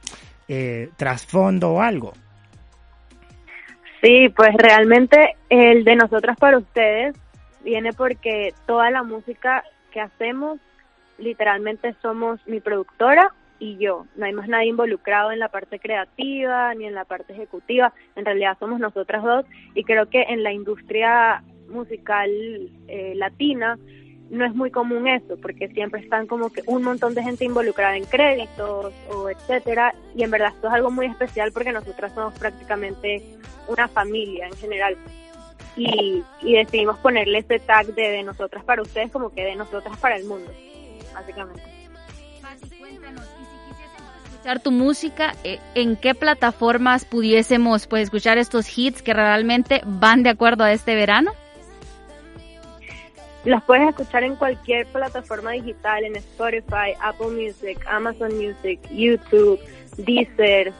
eh, 0.49 0.89
trasfondo 0.97 1.71
o 1.71 1.81
algo? 1.81 2.13
Sí, 4.01 4.29
pues 4.35 4.49
realmente 4.57 5.37
el 5.49 5.83
de 5.83 5.95
nosotras 5.95 6.35
para 6.37 6.57
ustedes 6.57 7.15
viene 7.63 7.93
porque 7.93 8.53
toda 8.65 8.89
la 8.91 9.03
música 9.03 9.63
que 9.91 10.01
hacemos 10.01 10.59
literalmente 11.17 11.95
somos 12.01 12.39
mi 12.47 12.59
productora 12.59 13.33
y 13.59 13.77
yo. 13.77 14.07
No 14.15 14.25
hay 14.25 14.33
más 14.33 14.47
nadie 14.47 14.69
involucrado 14.69 15.31
en 15.31 15.39
la 15.39 15.49
parte 15.49 15.79
creativa 15.79 16.73
ni 16.73 16.85
en 16.85 16.95
la 16.95 17.05
parte 17.05 17.33
ejecutiva. 17.33 17.93
En 18.15 18.25
realidad 18.25 18.57
somos 18.59 18.79
nosotras 18.79 19.23
dos 19.23 19.45
y 19.75 19.83
creo 19.83 20.09
que 20.09 20.23
en 20.23 20.43
la 20.43 20.51
industria 20.51 21.43
musical 21.69 22.29
eh, 22.87 23.13
latina 23.15 23.77
no 24.31 24.45
es 24.45 24.55
muy 24.55 24.71
común 24.71 25.07
eso, 25.07 25.37
porque 25.41 25.67
siempre 25.67 25.99
están 26.01 26.25
como 26.25 26.51
que 26.51 26.63
un 26.65 26.83
montón 26.83 27.13
de 27.13 27.21
gente 27.21 27.43
involucrada 27.43 27.97
en 27.97 28.05
créditos 28.05 28.93
o 29.09 29.29
etcétera, 29.29 29.93
y 30.15 30.23
en 30.23 30.31
verdad 30.31 30.53
esto 30.55 30.67
es 30.69 30.73
algo 30.73 30.89
muy 30.89 31.07
especial 31.07 31.51
porque 31.51 31.73
nosotras 31.73 32.13
somos 32.13 32.33
prácticamente 32.39 33.21
una 33.67 33.89
familia 33.89 34.47
en 34.47 34.53
general. 34.53 34.95
Y, 35.75 36.23
y 36.41 36.53
decidimos 36.53 36.97
ponerle 36.99 37.39
ese 37.39 37.59
tag 37.59 37.87
de 37.87 38.09
de 38.09 38.23
nosotras 38.23 38.63
para 38.63 38.81
ustedes 38.81 39.11
como 39.11 39.29
que 39.29 39.43
de 39.43 39.55
nosotras 39.55 39.97
para 39.97 40.17
el 40.17 40.25
mundo, 40.25 40.51
básicamente. 41.13 41.63
escuchar 44.41 44.59
tu 44.59 44.71
música, 44.71 45.35
eh, 45.43 45.59
¿en 45.75 45.95
qué 45.95 46.15
plataformas 46.15 47.05
pudiésemos 47.05 47.85
pues 47.85 48.03
escuchar 48.03 48.39
estos 48.39 48.75
hits 48.75 49.03
que 49.03 49.13
realmente 49.13 49.81
van 49.85 50.23
de 50.23 50.31
acuerdo 50.31 50.63
a 50.63 50.73
este 50.73 50.95
verano? 50.95 51.31
Las 53.45 53.63
puedes 53.63 53.87
escuchar 53.89 54.23
en 54.23 54.35
cualquier 54.35 54.87
plataforma 54.87 55.51
digital, 55.51 56.03
en 56.03 56.15
Spotify, 56.15 56.93
Apple 57.01 57.27
Music, 57.27 57.85
Amazon 57.87 58.35
Music, 58.35 58.79
YouTube, 58.91 59.59
Deezer, 59.97 60.73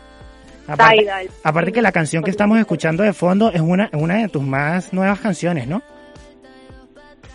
Aparte, 0.68 1.30
aparte 1.44 1.72
que 1.72 1.82
la 1.82 1.92
canción 1.92 2.24
que 2.24 2.32
estamos 2.32 2.60
escuchando 2.60 3.04
de 3.04 3.14
fondo 3.14 3.52
es 3.52 3.62
una, 3.62 3.90
una 3.94 4.18
de 4.18 4.30
tus 4.30 4.44
más 4.44 4.94
nuevas 4.94 5.20
canciones, 5.20 5.68
¿no? 5.68 5.82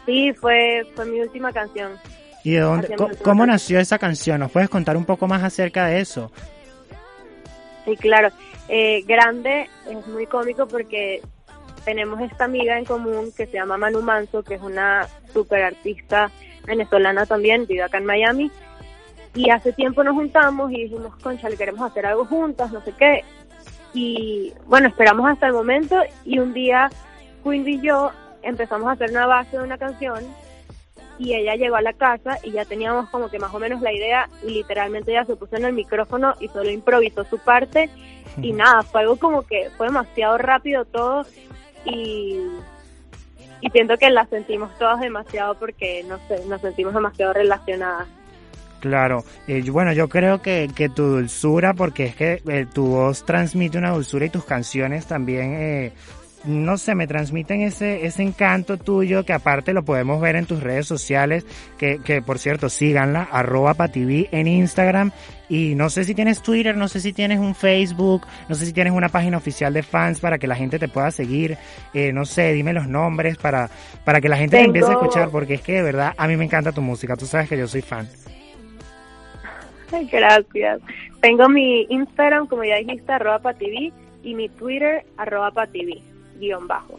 Sí, 0.07 0.33
fue, 0.35 0.87
fue 0.95 1.05
mi 1.07 1.21
última 1.21 1.53
canción. 1.53 1.93
¿Y 2.45 2.53
de 2.53 2.61
dónde, 2.61 2.95
cómo 3.23 3.45
nació 3.45 3.81
esa 3.81 3.99
canción? 3.99 4.39
¿Nos 4.39 4.53
puedes 4.53 4.69
contar 4.69 4.97
un 4.97 5.05
poco 5.05 5.27
más 5.27 5.43
acerca 5.43 5.87
de 5.87 6.01
eso? 6.01 6.31
Sí, 7.85 7.97
claro. 7.97 8.29
Eh, 8.69 9.03
grande 9.07 9.69
es 9.91 10.07
muy 10.07 10.27
cómico 10.27 10.67
porque 10.69 11.21
tenemos 11.85 12.21
esta 12.21 12.45
amiga 12.45 12.79
en 12.79 12.85
común 12.85 13.33
que 13.37 13.47
se 13.47 13.55
llama 13.55 13.77
Manu 13.77 14.03
Manso, 14.03 14.43
que 14.43 14.55
es 14.55 14.63
una 14.63 15.09
super 15.33 15.63
artista 15.63 16.31
venezolana 16.65 17.27
también, 17.27 17.67
vive 17.67 17.83
acá 17.83 17.99
en 17.99 18.07
Miami. 18.07 18.51
Y 19.37 19.51
hace 19.51 19.73
tiempo 19.73 20.03
nos 20.03 20.15
juntamos 20.15 20.73
y 20.73 20.85
dijimos, 20.85 21.15
concha, 21.23 21.49
le 21.49 21.57
queremos 21.57 21.89
hacer 21.89 22.07
algo 22.07 22.25
juntas, 22.25 22.73
no 22.73 22.81
sé 22.81 22.93
qué. 22.99 23.23
Y 23.93 24.53
bueno, 24.67 24.89
esperamos 24.89 25.31
hasta 25.31 25.47
el 25.47 25.53
momento 25.53 25.97
y 26.25 26.39
un 26.39 26.53
día 26.53 26.91
Queen 27.45 27.69
y 27.69 27.81
yo 27.81 28.11
empezamos 28.43 28.89
a 28.89 28.93
hacer 28.93 29.11
una 29.11 29.27
base 29.27 29.59
de 29.59 29.63
una 29.63 29.79
canción 29.79 30.25
y 31.19 31.35
ella 31.35 31.55
llegó 31.55 31.77
a 31.77 31.83
la 31.83 31.93
casa 31.93 32.39
y 32.43 32.53
ya 32.53 32.65
teníamos 32.65 33.09
como 33.11 33.31
que 33.31 33.39
más 33.39 33.55
o 33.55 33.59
menos 33.59 33.81
la 33.81 33.93
idea 33.93 34.29
y 34.43 34.51
literalmente 34.51 35.13
ella 35.13 35.25
se 35.25 35.37
puso 35.37 35.57
en 35.57 35.65
el 35.65 35.73
micrófono 35.73 36.35
y 36.41 36.49
solo 36.49 36.71
improvisó 36.71 37.25
su 37.25 37.39
parte 37.39 37.91
y 38.41 38.53
nada, 38.53 38.83
fue 38.83 39.03
algo 39.03 39.17
como 39.17 39.43
que 39.43 39.71
fue 39.77 39.87
demasiado 39.87 40.37
rápido 40.39 40.85
todo 40.85 41.25
y, 41.85 42.39
y 43.61 43.71
siento 43.71 43.97
que 43.97 44.11
la 44.11 44.27
sentimos 44.27 44.77
todas 44.79 45.01
demasiado 45.01 45.55
porque 45.59 46.05
no 46.05 46.19
sé, 46.29 46.45
nos 46.47 46.61
sentimos 46.61 46.93
demasiado 46.95 47.33
relacionadas. 47.33 48.09
Claro, 48.81 49.25
eh, 49.49 49.63
bueno, 49.71 49.93
yo 49.93 50.09
creo 50.09 50.43
que, 50.43 50.71
que 50.75 50.89
tu 50.89 51.05
dulzura, 51.05 51.75
porque 51.75 52.05
es 52.05 52.15
que 52.15 52.43
eh, 52.47 52.67
tu 52.73 52.87
voz 52.87 53.25
transmite 53.25 53.79
una 53.79 53.91
dulzura 53.91 54.27
y 54.27 54.31
tus 54.31 54.45
canciones 54.45 55.07
también, 55.07 55.55
eh, 55.55 55.93
no 56.47 56.79
sé, 56.79 56.95
me 56.95 57.07
transmiten 57.07 57.63
ese, 57.63 58.07
ese 58.07 58.23
encanto 58.23 58.77
tuyo 58.77 59.25
que 59.25 59.33
aparte 59.33 59.73
lo 59.73 59.85
podemos 59.85 60.21
ver 60.21 60.37
en 60.37 60.47
tus 60.47 60.63
redes 60.63 60.87
sociales, 60.87 61.45
que, 61.79 61.99
que 61.99 62.23
por 62.23 62.39
cierto, 62.39 62.69
síganla, 62.69 63.29
arroba 63.31 63.75
pativí 63.75 64.29
en 64.31 64.47
Instagram. 64.47 65.11
Y 65.49 65.75
no 65.77 65.91
sé 65.91 66.05
si 66.05 66.15
tienes 66.15 66.43
Twitter, 66.43 66.77
no 66.77 66.89
sé 66.89 67.01
si 67.01 67.13
tienes 67.13 67.39
un 67.39 67.55
Facebook, 67.55 68.27
no 68.49 68.55
sé 68.55 68.67
si 68.67 68.73
tienes 68.73 68.93
una 68.93 69.09
página 69.09 69.37
oficial 69.37 69.73
de 69.73 69.83
fans 69.83 70.19
para 70.19 70.39
que 70.39 70.47
la 70.47 70.57
gente 70.57 70.79
te 70.79 70.89
pueda 70.89 71.11
seguir. 71.11 71.57
Eh, 71.95 72.13
no 72.13 72.25
sé, 72.25 72.53
dime 72.53 72.73
los 72.73 72.89
nombres 72.89 73.37
para, 73.39 73.71
para 74.05 74.21
que 74.21 74.29
la 74.29 74.37
gente 74.37 74.57
te 74.57 74.65
empiece 74.65 74.89
a 74.89 74.93
escuchar, 74.93 75.31
porque 75.31 75.55
es 75.55 75.61
que 75.63 75.75
de 75.75 75.83
verdad 75.83 76.15
a 76.17 76.27
mí 76.27 76.37
me 76.37 76.45
encanta 76.45 76.73
tu 76.73 76.83
música, 76.83 77.17
tú 77.17 77.27
sabes 77.27 77.49
que 77.49 77.59
yo 77.59 77.69
soy 77.69 77.83
fan. 77.83 78.09
Gracias. 80.13 80.81
Tengo 81.21 81.49
mi 81.49 81.87
Instagram, 81.89 82.47
como 82.47 82.65
ya 82.65 82.77
dijiste, 82.77 83.13
arroba 83.13 83.39
pativí 83.41 83.93
y 84.23 84.35
mi 84.35 84.49
Twitter, 84.49 85.05
arroba 85.17 85.51
pativí, 85.51 86.03
guion 86.39 86.67
bajo. 86.67 86.99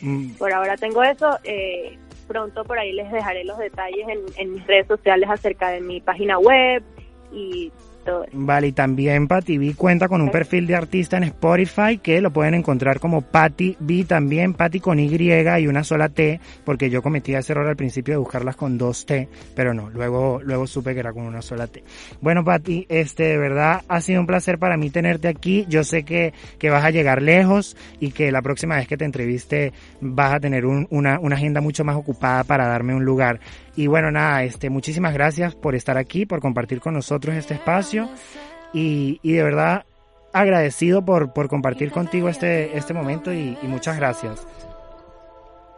Mm, 0.00 0.30
Por 0.32 0.52
ahora 0.52 0.76
tengo 0.76 1.02
eso. 1.02 1.38
eh, 1.44 1.96
pronto 2.28 2.64
por 2.64 2.76
ahí 2.76 2.92
les 2.92 3.10
dejaré 3.12 3.44
los 3.44 3.56
detalles 3.56 4.04
en, 4.08 4.18
en 4.36 4.54
mis 4.54 4.66
redes 4.66 4.88
sociales 4.88 5.30
acerca 5.30 5.68
de 5.68 5.80
mi 5.80 6.00
página 6.00 6.38
web 6.40 6.82
y 7.32 7.70
Vale, 8.32 8.68
y 8.68 8.72
también 8.72 9.26
Patty 9.26 9.58
B 9.58 9.74
cuenta 9.74 10.08
con 10.08 10.20
un 10.20 10.30
perfil 10.30 10.66
de 10.66 10.76
artista 10.76 11.16
en 11.16 11.24
Spotify 11.24 11.98
que 11.98 12.20
lo 12.20 12.30
pueden 12.32 12.54
encontrar 12.54 13.00
como 13.00 13.22
Patty 13.22 13.76
B 13.80 14.04
también, 14.04 14.54
Patty 14.54 14.80
con 14.80 14.98
Y 15.00 15.06
y 15.16 15.66
una 15.66 15.82
sola 15.82 16.08
T, 16.08 16.40
porque 16.64 16.90
yo 16.90 17.02
cometí 17.02 17.34
ese 17.34 17.52
error 17.52 17.66
al 17.66 17.76
principio 17.76 18.14
de 18.14 18.18
buscarlas 18.18 18.56
con 18.56 18.78
dos 18.78 19.06
T, 19.06 19.28
pero 19.54 19.72
no, 19.74 19.90
luego, 19.90 20.40
luego 20.42 20.66
supe 20.66 20.94
que 20.94 21.00
era 21.00 21.12
con 21.12 21.24
una 21.24 21.42
sola 21.42 21.66
T. 21.66 21.82
Bueno, 22.20 22.44
Patty, 22.44 22.86
este, 22.88 23.24
de 23.24 23.38
verdad 23.38 23.82
ha 23.88 24.00
sido 24.00 24.20
un 24.20 24.26
placer 24.26 24.58
para 24.58 24.76
mí 24.76 24.90
tenerte 24.90 25.28
aquí. 25.28 25.64
Yo 25.68 25.82
sé 25.84 26.02
que, 26.02 26.32
que 26.58 26.70
vas 26.70 26.84
a 26.84 26.90
llegar 26.90 27.22
lejos 27.22 27.76
y 28.00 28.10
que 28.12 28.30
la 28.30 28.42
próxima 28.42 28.76
vez 28.76 28.86
que 28.86 28.96
te 28.96 29.04
entreviste 29.04 29.72
vas 30.00 30.34
a 30.34 30.40
tener 30.40 30.66
un- 30.66 30.86
una, 30.90 31.18
una 31.18 31.36
agenda 31.36 31.60
mucho 31.60 31.84
más 31.84 31.96
ocupada 31.96 32.44
para 32.44 32.66
darme 32.66 32.94
un 32.94 33.04
lugar. 33.04 33.40
Y 33.76 33.86
bueno, 33.86 34.10
nada, 34.10 34.42
este, 34.42 34.70
muchísimas 34.70 35.12
gracias 35.12 35.54
por 35.54 35.74
estar 35.74 35.98
aquí, 35.98 36.24
por 36.26 36.40
compartir 36.40 36.80
con 36.80 36.94
nosotros 36.94 37.36
este 37.36 37.54
espacio 37.54 38.08
y, 38.72 39.20
y 39.22 39.32
de 39.32 39.42
verdad 39.42 39.84
agradecido 40.32 41.04
por, 41.04 41.32
por 41.32 41.48
compartir 41.48 41.90
contigo 41.90 42.28
este, 42.28 42.76
este 42.76 42.94
momento 42.94 43.32
y, 43.32 43.56
y 43.62 43.66
muchas 43.66 43.96
gracias. 43.96 44.46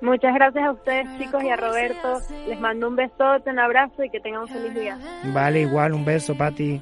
Muchas 0.01 0.33
gracias 0.33 0.65
a 0.65 0.71
ustedes 0.71 1.07
chicos 1.19 1.43
y 1.43 1.51
a 1.51 1.57
Roberto. 1.57 2.21
Les 2.49 2.61
mando 2.61 2.89
un 2.89 2.95
besote, 2.95 3.51
un 3.51 3.59
abrazo 3.59 4.05
y 4.05 4.11
que 4.11 4.21
tengan 4.21 4.43
un 4.43 4.49
feliz 4.49 4.75
día. 4.75 4.99
Vale, 5.33 5.63
igual, 5.63 5.93
un 5.93 6.05
beso, 6.05 6.37
Pati. 6.37 6.81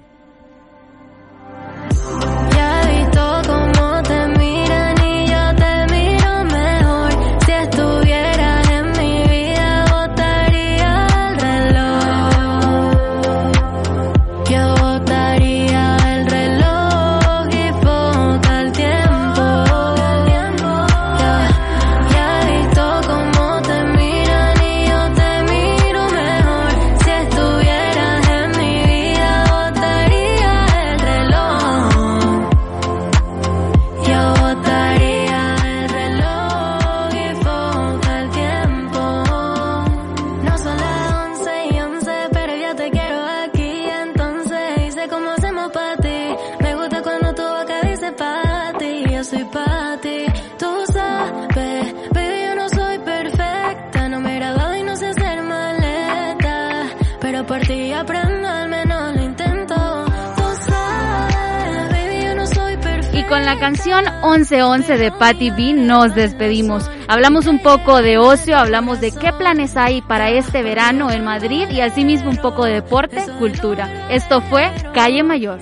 La 63.47 63.61
canción 63.61 64.05
1111 64.25 64.99
de 64.99 65.13
Patty 65.13 65.51
B 65.51 65.73
nos 65.73 66.17
despedimos. 66.17 66.91
Hablamos 67.07 67.47
un 67.47 67.61
poco 67.61 68.03
de 68.03 68.19
ocio, 68.19 68.59
hablamos 68.59 69.01
de 69.01 69.13
qué 69.13 69.33
planes 69.33 69.77
hay 69.77 70.03
para 70.03 70.31
este 70.31 70.65
verano 70.65 71.13
en 71.13 71.23
Madrid 71.23 71.69
y 71.71 71.81
asimismo 71.81 72.31
un 72.31 72.39
poco 72.39 72.65
de 72.65 72.73
deporte, 72.73 73.25
cultura. 73.39 74.09
Esto 74.11 74.41
fue 74.41 74.73
Calle 74.93 75.23
Mayor. 75.23 75.61